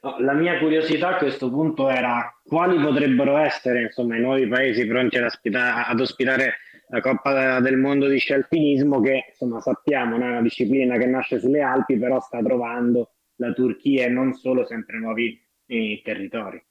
No, 0.00 0.18
la 0.20 0.32
mia 0.32 0.58
curiosità 0.58 1.08
a 1.08 1.16
questo 1.18 1.50
punto 1.50 1.90
era 1.90 2.34
quali 2.42 2.82
potrebbero 2.82 3.36
essere 3.36 3.82
insomma, 3.82 4.16
i 4.16 4.20
nuovi 4.20 4.48
paesi 4.48 4.86
pronti 4.86 5.18
ad, 5.18 5.24
ospitare, 5.24 5.82
ad 5.86 6.00
ospitare 6.00 6.54
la 6.88 7.00
Coppa 7.00 7.60
del 7.60 7.76
Mondo 7.76 8.08
di 8.08 8.18
sci 8.18 8.32
alpinismo 8.32 9.00
che 9.00 9.26
insomma, 9.28 9.60
sappiamo 9.60 10.14
è 10.14 10.18
una 10.18 10.40
disciplina 10.40 10.96
che 10.96 11.06
nasce 11.06 11.38
sulle 11.38 11.60
Alpi 11.60 11.98
però 11.98 12.20
sta 12.20 12.42
trovando 12.42 13.12
la 13.36 13.52
Turchia 13.52 14.06
e 14.06 14.08
non 14.08 14.32
solo 14.32 14.64
sempre 14.64 14.98
nuovi 14.98 15.38
eh, 15.66 16.00
territori. 16.02 16.62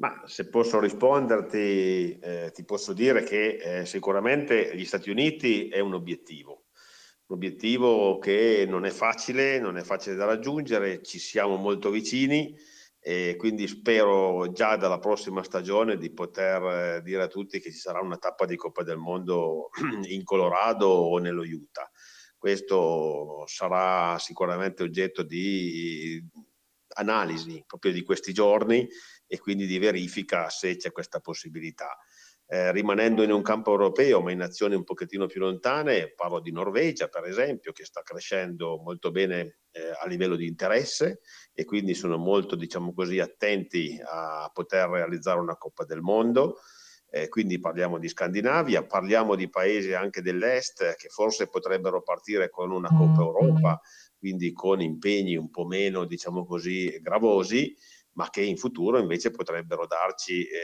Ma 0.00 0.22
se 0.26 0.48
posso 0.48 0.78
risponderti, 0.78 2.18
eh, 2.20 2.50
ti 2.54 2.64
posso 2.64 2.92
dire 2.92 3.24
che 3.24 3.80
eh, 3.80 3.86
sicuramente 3.86 4.76
gli 4.76 4.84
Stati 4.84 5.10
Uniti 5.10 5.68
è 5.68 5.80
un 5.80 5.94
obiettivo, 5.94 6.66
un 7.26 7.34
obiettivo 7.34 8.18
che 8.18 8.64
non 8.68 8.84
è 8.84 8.90
facile, 8.90 9.58
non 9.58 9.76
è 9.76 9.82
facile 9.82 10.14
da 10.14 10.24
raggiungere, 10.24 11.02
ci 11.02 11.18
siamo 11.18 11.56
molto 11.56 11.90
vicini 11.90 12.56
e 13.00 13.34
quindi 13.36 13.66
spero 13.66 14.52
già 14.52 14.76
dalla 14.76 15.00
prossima 15.00 15.42
stagione 15.42 15.96
di 15.96 16.12
poter 16.12 16.62
eh, 16.98 17.02
dire 17.02 17.24
a 17.24 17.28
tutti 17.28 17.58
che 17.58 17.72
ci 17.72 17.78
sarà 17.78 18.00
una 18.00 18.18
tappa 18.18 18.46
di 18.46 18.54
Coppa 18.54 18.84
del 18.84 18.98
Mondo 18.98 19.70
in 20.06 20.22
Colorado 20.22 20.86
o 20.86 21.18
nello 21.18 21.42
Utah. 21.42 21.90
Questo 22.36 23.42
sarà 23.48 24.16
sicuramente 24.20 24.84
oggetto 24.84 25.24
di 25.24 26.24
analisi 26.94 27.62
proprio 27.66 27.92
di 27.92 28.02
questi 28.02 28.32
giorni 28.32 28.88
e 29.28 29.38
quindi 29.38 29.66
di 29.66 29.78
verifica 29.78 30.48
se 30.48 30.76
c'è 30.76 30.90
questa 30.90 31.20
possibilità. 31.20 31.96
Eh, 32.50 32.72
rimanendo 32.72 33.22
in 33.22 33.30
un 33.30 33.42
campo 33.42 33.72
europeo, 33.72 34.22
ma 34.22 34.32
in 34.32 34.40
azioni 34.40 34.74
un 34.74 34.82
pochettino 34.82 35.26
più 35.26 35.38
lontane, 35.38 36.14
parlo 36.14 36.40
di 36.40 36.50
Norvegia 36.50 37.08
per 37.08 37.24
esempio, 37.24 37.72
che 37.72 37.84
sta 37.84 38.00
crescendo 38.00 38.80
molto 38.82 39.10
bene 39.10 39.58
eh, 39.70 39.90
a 40.02 40.06
livello 40.06 40.34
di 40.34 40.46
interesse 40.46 41.20
e 41.52 41.66
quindi 41.66 41.92
sono 41.92 42.16
molto, 42.16 42.56
diciamo 42.56 42.94
così, 42.94 43.20
attenti 43.20 44.00
a 44.02 44.50
poter 44.50 44.88
realizzare 44.88 45.40
una 45.40 45.58
Coppa 45.58 45.84
del 45.84 46.00
Mondo. 46.00 46.56
Eh, 47.10 47.28
quindi 47.28 47.58
parliamo 47.58 47.98
di 47.98 48.08
Scandinavia, 48.08 48.84
parliamo 48.84 49.34
di 49.34 49.48
paesi 49.50 49.92
anche 49.92 50.22
dell'est 50.22 50.94
che 50.96 51.08
forse 51.08 51.48
potrebbero 51.48 52.02
partire 52.02 52.48
con 52.48 52.70
una 52.70 52.88
Coppa 52.88 53.20
Europa, 53.20 53.80
quindi 54.18 54.52
con 54.52 54.80
impegni 54.80 55.36
un 55.36 55.50
po' 55.50 55.66
meno, 55.66 56.04
diciamo 56.04 56.44
così, 56.44 56.98
gravosi, 57.00 57.74
ma 58.18 58.28
che 58.30 58.42
in 58.42 58.56
futuro 58.56 58.98
invece 58.98 59.30
potrebbero 59.30 59.86
darci 59.86 60.42
eh, 60.42 60.58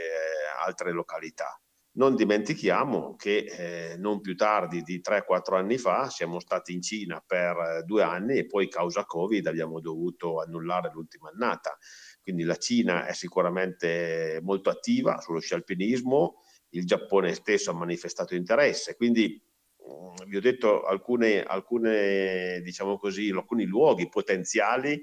altre 0.67 0.91
località. 0.91 1.59
Non 1.97 2.17
dimentichiamo 2.17 3.15
che 3.15 3.45
eh, 3.47 3.97
non 3.97 4.21
più 4.21 4.35
tardi 4.35 4.83
di 4.83 5.01
3-4 5.01 5.55
anni 5.55 5.79
fa 5.79 6.11
siamo 6.11 6.41
stati 6.41 6.73
in 6.73 6.83
Cina 6.83 7.23
per 7.25 7.57
eh, 7.57 7.83
due 7.85 8.03
anni 8.03 8.39
e 8.39 8.47
poi 8.47 8.69
causa 8.69 9.05
Covid 9.05 9.47
abbiamo 9.47 9.79
dovuto 9.79 10.41
annullare 10.41 10.91
l'ultima 10.93 11.31
annata. 11.31 11.79
Quindi 12.21 12.43
la 12.43 12.57
Cina 12.57 13.07
è 13.07 13.13
sicuramente 13.13 14.41
molto 14.43 14.71
attiva 14.71 15.21
sullo 15.21 15.39
sci 15.39 15.55
alpinismo, 15.55 16.43
il 16.71 16.85
Giappone 16.85 17.35
stesso 17.35 17.71
ha 17.71 17.75
manifestato 17.75 18.35
interesse, 18.35 18.97
quindi 18.97 19.41
mm, 19.89 20.29
vi 20.29 20.37
ho 20.37 20.41
detto 20.41 20.83
alcune, 20.83 21.45
alcune, 21.45 22.61
diciamo 22.65 22.97
così, 22.97 23.31
alcuni 23.31 23.65
luoghi 23.65 24.09
potenziali 24.09 25.01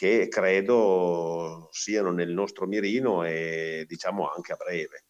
che 0.00 0.28
credo 0.28 1.68
siano 1.72 2.10
nel 2.10 2.30
nostro 2.30 2.66
mirino 2.66 3.22
e 3.22 3.84
diciamo 3.86 4.30
anche 4.30 4.54
a 4.54 4.56
breve. 4.56 5.04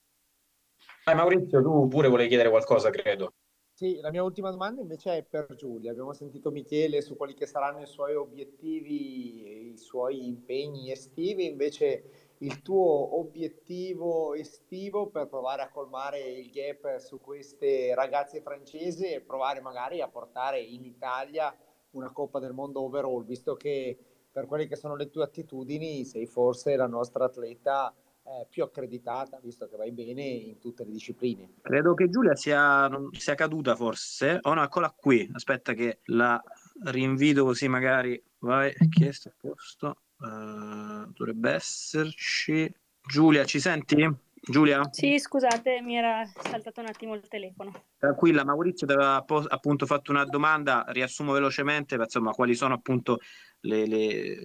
Eh, 1.05 1.15
Maurizio, 1.15 1.63
tu 1.63 1.87
pure 1.87 2.09
volevi 2.09 2.27
chiedere 2.27 2.51
qualcosa, 2.51 2.91
credo. 2.91 3.35
Sì, 3.73 4.01
la 4.01 4.11
mia 4.11 4.25
ultima 4.25 4.51
domanda 4.51 4.81
invece 4.81 5.19
è 5.19 5.23
per 5.23 5.55
Giulia. 5.55 5.93
Abbiamo 5.93 6.13
sentito 6.13 6.51
Michele 6.51 7.03
su 7.03 7.17
quelli 7.17 7.35
che 7.35 7.47
saranno 7.47 7.81
i 7.81 7.87
suoi 7.87 8.17
obiettivi, 8.17 9.71
i 9.71 9.79
suoi 9.79 10.27
impegni 10.27 10.91
estivi, 10.91 11.47
invece 11.47 12.35
il 12.39 12.61
tuo 12.61 13.17
obiettivo 13.17 14.35
estivo 14.35 15.07
per 15.07 15.29
provare 15.29 15.63
a 15.63 15.71
colmare 15.71 16.19
il 16.19 16.51
gap 16.51 16.99
su 16.99 17.21
queste 17.21 17.95
ragazze 17.95 18.41
francesi 18.41 19.07
e 19.07 19.21
provare 19.21 19.61
magari 19.61 20.01
a 20.01 20.09
portare 20.09 20.61
in 20.61 20.85
Italia 20.85 21.57
una 21.91 22.11
Coppa 22.11 22.41
del 22.41 22.53
Mondo 22.53 22.83
overall, 22.83 23.25
visto 23.25 23.55
che 23.55 24.10
per 24.33 24.47
quelle 24.47 24.67
che 24.67 24.77
sono 24.77 24.97
le 24.97 25.11
tue 25.11 25.25
attitudini 25.25 26.05
sei 26.05 26.27
forse 26.27 26.77
la 26.77 26.87
nostra 26.87 27.25
atleta 27.25 27.95
eh, 28.23 28.47
più 28.49 28.63
accreditata, 28.63 29.41
visto 29.43 29.69
che 29.69 29.77
vai 29.77 29.93
bene 29.93 30.23
in 30.23 30.59
tutte 30.59 30.85
le 30.85 30.91
discipline. 30.91 31.55
Credo 31.63 31.95
che 31.95 32.09
Giulia 32.09 32.35
sia, 32.37 32.89
sia 33.13 33.35
caduta 33.35 33.75
forse. 33.75 34.39
Oh 34.43 34.55
no, 34.55 34.63
eccola 34.63 34.95
qui. 34.97 35.29
Aspetta 35.33 35.73
che 35.73 36.01
la 36.05 36.41
rinvito 36.85 37.45
così 37.45 37.67
magari 37.69 38.23
vai. 38.39 38.73
Chiesto 38.89 39.29
a 39.29 39.33
posto. 39.37 39.97
Uh, 40.19 41.11
dovrebbe 41.13 41.53
esserci. 41.53 42.73
Giulia, 43.03 43.45
ci 43.45 43.59
senti? 43.59 44.09
Giulia? 44.41 44.89
Sì, 44.91 45.19
scusate, 45.19 45.83
mi 45.83 45.97
era 45.97 46.25
saltato 46.25 46.81
un 46.81 46.87
attimo 46.87 47.15
il 47.15 47.29
telefono. 47.29 47.73
Tranquilla, 47.99 48.45
Maurizio 48.45 48.87
ti 48.87 48.93
aveva 48.95 49.23
appunto 49.49 49.85
fatto 49.85 50.11
una 50.11 50.25
domanda, 50.25 50.85
riassumo 50.89 51.33
velocemente, 51.33 51.97
insomma, 51.97 52.33
quali 52.33 52.55
sono 52.55 52.73
appunto 52.73 53.19
le, 53.61 53.87
le, 53.87 54.37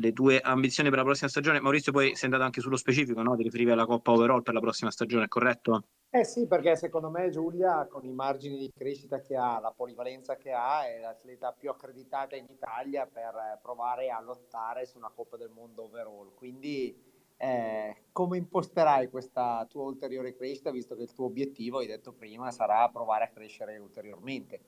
le, 0.00 0.12
tue 0.14 0.40
ambizioni 0.40 0.88
per 0.88 0.98
la 0.98 1.04
prossima 1.04 1.28
stagione. 1.28 1.60
Maurizio, 1.60 1.92
poi 1.92 2.14
sei 2.14 2.24
andato 2.24 2.44
anche 2.44 2.62
sullo 2.62 2.76
specifico, 2.76 3.20
no? 3.22 3.36
Ti 3.36 3.42
riferivi 3.42 3.70
alla 3.70 3.84
Coppa 3.84 4.12
Overall 4.12 4.40
per 4.40 4.54
la 4.54 4.60
prossima 4.60 4.90
stagione, 4.90 5.28
corretto? 5.28 5.84
Eh 6.08 6.24
sì, 6.24 6.46
perché 6.46 6.74
secondo 6.76 7.10
me 7.10 7.30
Giulia, 7.30 7.86
con 7.90 8.04
i 8.06 8.12
margini 8.12 8.58
di 8.58 8.72
crescita 8.74 9.20
che 9.20 9.36
ha, 9.36 9.60
la 9.60 9.72
polivalenza 9.76 10.36
che 10.36 10.52
ha, 10.52 10.86
è 10.86 10.98
l'atleta 10.98 11.52
più 11.52 11.68
accreditata 11.68 12.36
in 12.36 12.46
Italia 12.48 13.06
per 13.06 13.58
provare 13.62 14.10
a 14.10 14.20
lottare 14.22 14.86
su 14.86 14.96
una 14.96 15.10
Coppa 15.14 15.36
del 15.36 15.50
Mondo 15.50 15.84
Overall. 15.84 16.34
Quindi 16.34 17.11
eh, 17.42 17.96
come 18.12 18.36
imposterai 18.36 19.10
questa 19.10 19.66
tua 19.68 19.82
ulteriore 19.82 20.32
crescita, 20.32 20.70
visto 20.70 20.94
che 20.94 21.02
il 21.02 21.12
tuo 21.12 21.24
obiettivo, 21.24 21.78
hai 21.78 21.88
detto 21.88 22.12
prima, 22.12 22.52
sarà 22.52 22.88
provare 22.88 23.24
a 23.24 23.30
crescere 23.30 23.78
ulteriormente? 23.78 24.60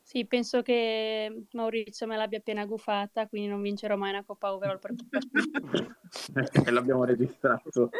Sì, 0.00 0.24
penso 0.24 0.62
che 0.62 1.44
Maurizio 1.52 2.06
me 2.06 2.16
l'abbia 2.16 2.38
appena 2.38 2.64
gufata, 2.64 3.28
quindi 3.28 3.48
non 3.48 3.60
vincerò 3.60 3.96
mai 3.96 4.10
una 4.10 4.24
Coppa 4.24 4.54
Overall 4.54 4.78
per 4.78 4.94
E 6.66 6.70
l'abbiamo 6.70 7.04
registrato, 7.04 7.90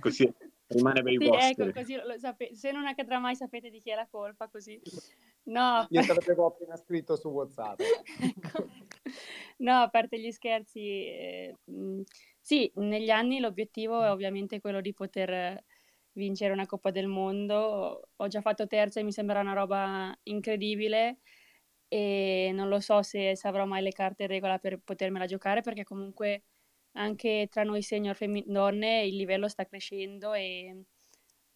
così 0.00 0.32
rimane 0.68 1.02
per 1.02 1.12
i 1.12 1.18
sì, 1.18 1.28
vostri. 1.28 1.62
Ecco, 1.64 1.72
così 1.78 1.94
lo 1.94 2.18
sape- 2.18 2.54
se 2.54 2.72
non 2.72 2.86
accadrà 2.86 3.18
mai 3.18 3.36
sapete 3.36 3.68
di 3.68 3.80
chi 3.80 3.90
è 3.90 3.94
la 3.94 4.08
colpa, 4.10 4.48
così. 4.48 4.80
No. 5.44 5.86
Io 5.90 6.00
te 6.00 6.14
l'avevo 6.14 6.46
appena 6.46 6.76
scritto 6.76 7.16
su 7.16 7.28
WhatsApp. 7.28 7.80
ecco. 8.18 8.66
No, 9.58 9.82
a 9.82 9.88
parte 9.88 10.18
gli 10.18 10.30
scherzi, 10.32 11.06
eh, 11.06 11.54
sì, 12.46 12.70
negli 12.76 13.08
anni 13.08 13.40
l'obiettivo 13.40 14.02
è 14.02 14.10
ovviamente 14.10 14.60
quello 14.60 14.82
di 14.82 14.92
poter 14.92 15.64
vincere 16.12 16.52
una 16.52 16.66
Coppa 16.66 16.90
del 16.90 17.06
Mondo. 17.06 18.10
Ho 18.16 18.28
già 18.28 18.42
fatto 18.42 18.66
terza 18.66 19.00
e 19.00 19.02
mi 19.02 19.12
sembra 19.12 19.40
una 19.40 19.54
roba 19.54 20.14
incredibile 20.24 21.20
e 21.88 22.50
non 22.52 22.68
lo 22.68 22.80
so 22.80 23.00
se, 23.02 23.34
se 23.34 23.48
avrò 23.48 23.64
mai 23.64 23.82
le 23.82 23.92
carte 23.92 24.24
in 24.24 24.28
regola 24.28 24.58
per 24.58 24.78
potermela 24.78 25.24
giocare 25.24 25.62
perché 25.62 25.84
comunque 25.84 26.44
anche 26.92 27.48
tra 27.50 27.62
noi 27.64 27.80
senior 27.82 28.14
femmin- 28.14 28.44
donne 28.46 29.04
il 29.06 29.16
livello 29.16 29.48
sta 29.48 29.64
crescendo 29.64 30.34
e 30.34 30.84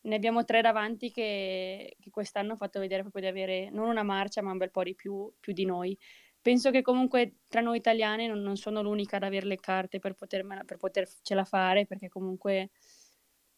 ne 0.00 0.14
abbiamo 0.14 0.44
tre 0.44 0.62
davanti 0.62 1.10
che, 1.10 1.96
che 2.00 2.10
quest'anno 2.10 2.48
hanno 2.48 2.56
fatto 2.56 2.80
vedere 2.80 3.02
proprio 3.02 3.22
di 3.22 3.28
avere 3.28 3.70
non 3.70 3.88
una 3.88 4.02
marcia 4.02 4.40
ma 4.42 4.52
un 4.52 4.58
bel 4.58 4.70
po' 4.70 4.84
di 4.84 4.94
più, 4.94 5.30
più 5.38 5.52
di 5.52 5.66
noi 5.66 5.96
penso 6.42 6.70
che 6.70 6.82
comunque 6.82 7.38
tra 7.48 7.60
noi 7.60 7.78
italiani 7.78 8.26
non, 8.26 8.40
non 8.40 8.56
sono 8.56 8.82
l'unica 8.82 9.16
ad 9.16 9.22
avere 9.22 9.46
le 9.46 9.56
carte 9.56 9.98
per, 9.98 10.14
per 10.14 10.76
potercela 10.76 11.44
fare, 11.44 11.86
perché 11.86 12.08
comunque, 12.08 12.70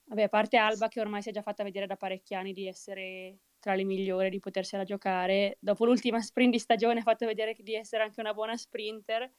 vabbè, 0.05 0.22
a 0.22 0.28
parte 0.28 0.57
Alba 0.57 0.89
che 0.89 1.01
ormai 1.01 1.22
si 1.22 1.31
è 1.31 1.33
già 1.33 1.43
fatta 1.43 1.62
vedere 1.62 1.87
da 1.87 1.97
parecchi 1.97 2.35
anni 2.35 2.53
di 2.53 2.66
essere 2.66 3.39
tra 3.61 3.74
le 3.74 3.85
migliori, 3.85 4.31
di 4.31 4.41
potersela 4.41 4.85
giocare, 4.85 5.59
dopo 5.61 5.85
l'ultima 5.85 6.20
sprint 6.22 6.53
di 6.53 6.59
stagione 6.59 7.01
ha 7.01 7.03
fatto 7.03 7.26
vedere 7.26 7.55
di 7.59 7.74
essere 7.74 8.03
anche 8.03 8.20
una 8.20 8.35
buona 8.35 8.57
sprinter. 8.57 9.31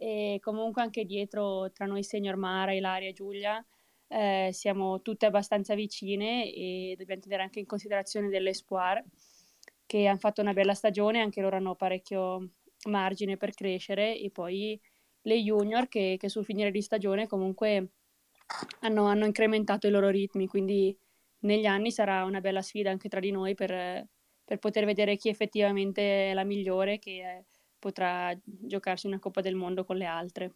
E 0.00 0.38
comunque 0.40 0.80
anche 0.80 1.04
dietro 1.04 1.72
tra 1.72 1.84
noi 1.84 2.04
senior 2.04 2.36
Mara, 2.36 2.72
Ilaria 2.72 3.08
e 3.08 3.12
Giulia 3.12 3.64
eh, 4.08 4.50
siamo 4.52 5.02
tutte 5.02 5.26
abbastanza 5.26 5.74
vicine 5.74 6.52
e 6.52 6.94
dobbiamo 6.96 7.20
tenere 7.20 7.42
anche 7.42 7.58
in 7.58 7.66
considerazione 7.66 8.28
dell'Espoir 8.28 9.04
che 9.86 10.06
hanno 10.06 10.18
fatto 10.18 10.40
una 10.40 10.52
bella 10.52 10.74
stagione, 10.74 11.20
anche 11.20 11.40
loro 11.40 11.56
hanno 11.56 11.74
parecchio 11.74 12.50
margine 12.86 13.36
per 13.36 13.52
crescere 13.52 14.18
e 14.18 14.30
poi 14.30 14.80
le 15.22 15.36
junior 15.36 15.88
che, 15.88 16.16
che 16.18 16.28
sul 16.28 16.44
finire 16.44 16.70
di 16.70 16.82
stagione 16.82 17.26
comunque 17.26 17.90
hanno, 18.80 19.06
hanno, 19.06 19.26
incrementato 19.26 19.86
i 19.86 19.90
loro 19.90 20.08
ritmi, 20.08 20.46
quindi 20.46 20.96
negli 21.40 21.66
anni 21.66 21.90
sarà 21.90 22.24
una 22.24 22.40
bella 22.40 22.62
sfida 22.62 22.90
anche 22.90 23.08
tra 23.08 23.20
di 23.20 23.30
noi 23.30 23.54
per, 23.54 24.06
per 24.44 24.58
poter 24.58 24.84
vedere 24.84 25.16
chi 25.16 25.28
effettivamente 25.28 26.30
è 26.30 26.34
la 26.34 26.44
migliore 26.44 26.98
che 26.98 27.44
potrà 27.78 28.36
giocarsi 28.42 29.06
una 29.06 29.18
Coppa 29.18 29.40
del 29.40 29.54
Mondo 29.54 29.84
con 29.84 29.96
le 29.96 30.06
altre. 30.06 30.54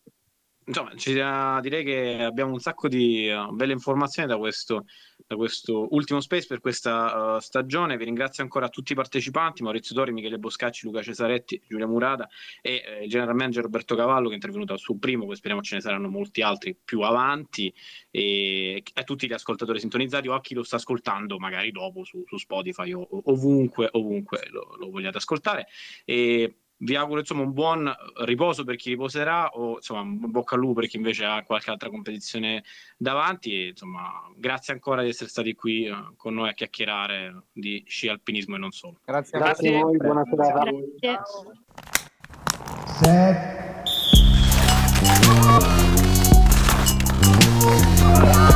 Insomma, 0.65 0.95
ci, 0.95 1.19
uh, 1.19 1.61
direi 1.61 1.83
che 1.83 2.23
abbiamo 2.23 2.53
un 2.53 2.61
sacco 2.61 2.87
di 2.87 3.29
uh, 3.29 3.53
belle 3.53 3.73
informazioni 3.73 4.29
da 4.29 4.37
questo, 4.37 4.85
da 5.27 5.35
questo 5.35 5.89
ultimo 5.91 6.21
space 6.21 6.47
per 6.47 6.61
questa 6.61 7.35
uh, 7.35 7.39
stagione. 7.41 7.97
Vi 7.97 8.05
ringrazio 8.05 8.45
ancora 8.45 8.69
tutti 8.69 8.93
i 8.93 8.95
partecipanti, 8.95 9.65
Maurizio 9.65 9.95
Tori, 9.95 10.13
Michele 10.13 10.39
Boscacci, 10.39 10.87
Luca 10.87 11.03
Cesaretti, 11.03 11.61
Giulia 11.67 11.89
Murata 11.89 12.29
e 12.61 12.83
eh, 12.87 13.05
il 13.05 13.11
general 13.11 13.35
manager 13.35 13.65
Roberto 13.65 13.97
Cavallo 13.97 14.27
che 14.27 14.33
è 14.33 14.37
intervenuto 14.37 14.73
al 14.73 14.79
suo 14.79 14.97
primo, 14.99 15.27
poi 15.27 15.35
speriamo 15.35 15.63
ce 15.63 15.75
ne 15.75 15.81
saranno 15.81 16.09
molti 16.09 16.43
altri 16.43 16.77
più 16.77 17.01
avanti 17.01 17.73
e 18.11 18.83
a 18.95 19.03
tutti 19.03 19.27
gli 19.27 19.33
ascoltatori 19.33 19.81
sintonizzati 19.81 20.29
o 20.29 20.35
a 20.35 20.41
chi 20.41 20.55
lo 20.55 20.63
sta 20.63 20.77
ascoltando 20.77 21.39
magari 21.39 21.73
dopo 21.73 22.05
su, 22.05 22.23
su 22.25 22.37
Spotify 22.37 22.93
o, 22.93 23.07
ovunque, 23.25 23.89
ovunque 23.91 24.47
lo, 24.51 24.77
lo 24.79 24.91
vogliate 24.91 25.17
ascoltare. 25.17 25.67
E 26.05 26.62
vi 26.83 26.97
auguro 26.97 27.21
insomma 27.21 27.43
un 27.43 27.53
buon 27.53 27.93
riposo 28.25 28.65
per 28.65 28.77
chi 28.77 28.91
riposerà 28.91 29.49
o 29.51 29.77
insomma 29.77 30.03
bocca 30.29 30.55
al 30.55 30.61
lupo 30.61 30.81
per 30.81 30.89
chi 30.89 30.97
invece 30.97 31.25
ha 31.25 31.43
qualche 31.45 31.71
altra 31.71 31.89
competizione 31.91 32.65
davanti 32.97 33.55
e, 33.55 33.69
insomma 33.69 34.23
grazie 34.37 34.73
ancora 34.73 35.03
di 35.03 35.09
essere 35.09 35.31
stati 35.31 35.55
qui 35.55 35.87
eh, 35.87 35.95
con 36.17 36.35
noi 36.35 36.49
a 36.49 36.55
chiacchierare 36.55 37.45
di 37.53 37.85
sci 37.87 38.09
alpinismo 38.09 38.57
e 38.57 38.59
non 38.59 38.73
solo. 38.73 38.99
Grazie, 39.05 39.39
grazie, 39.39 39.71
grazie 39.71 39.79
a 39.79 39.83
voi 39.83 39.97
buona 39.97 40.25
serata 40.25 40.71
grazie. 48.21 48.52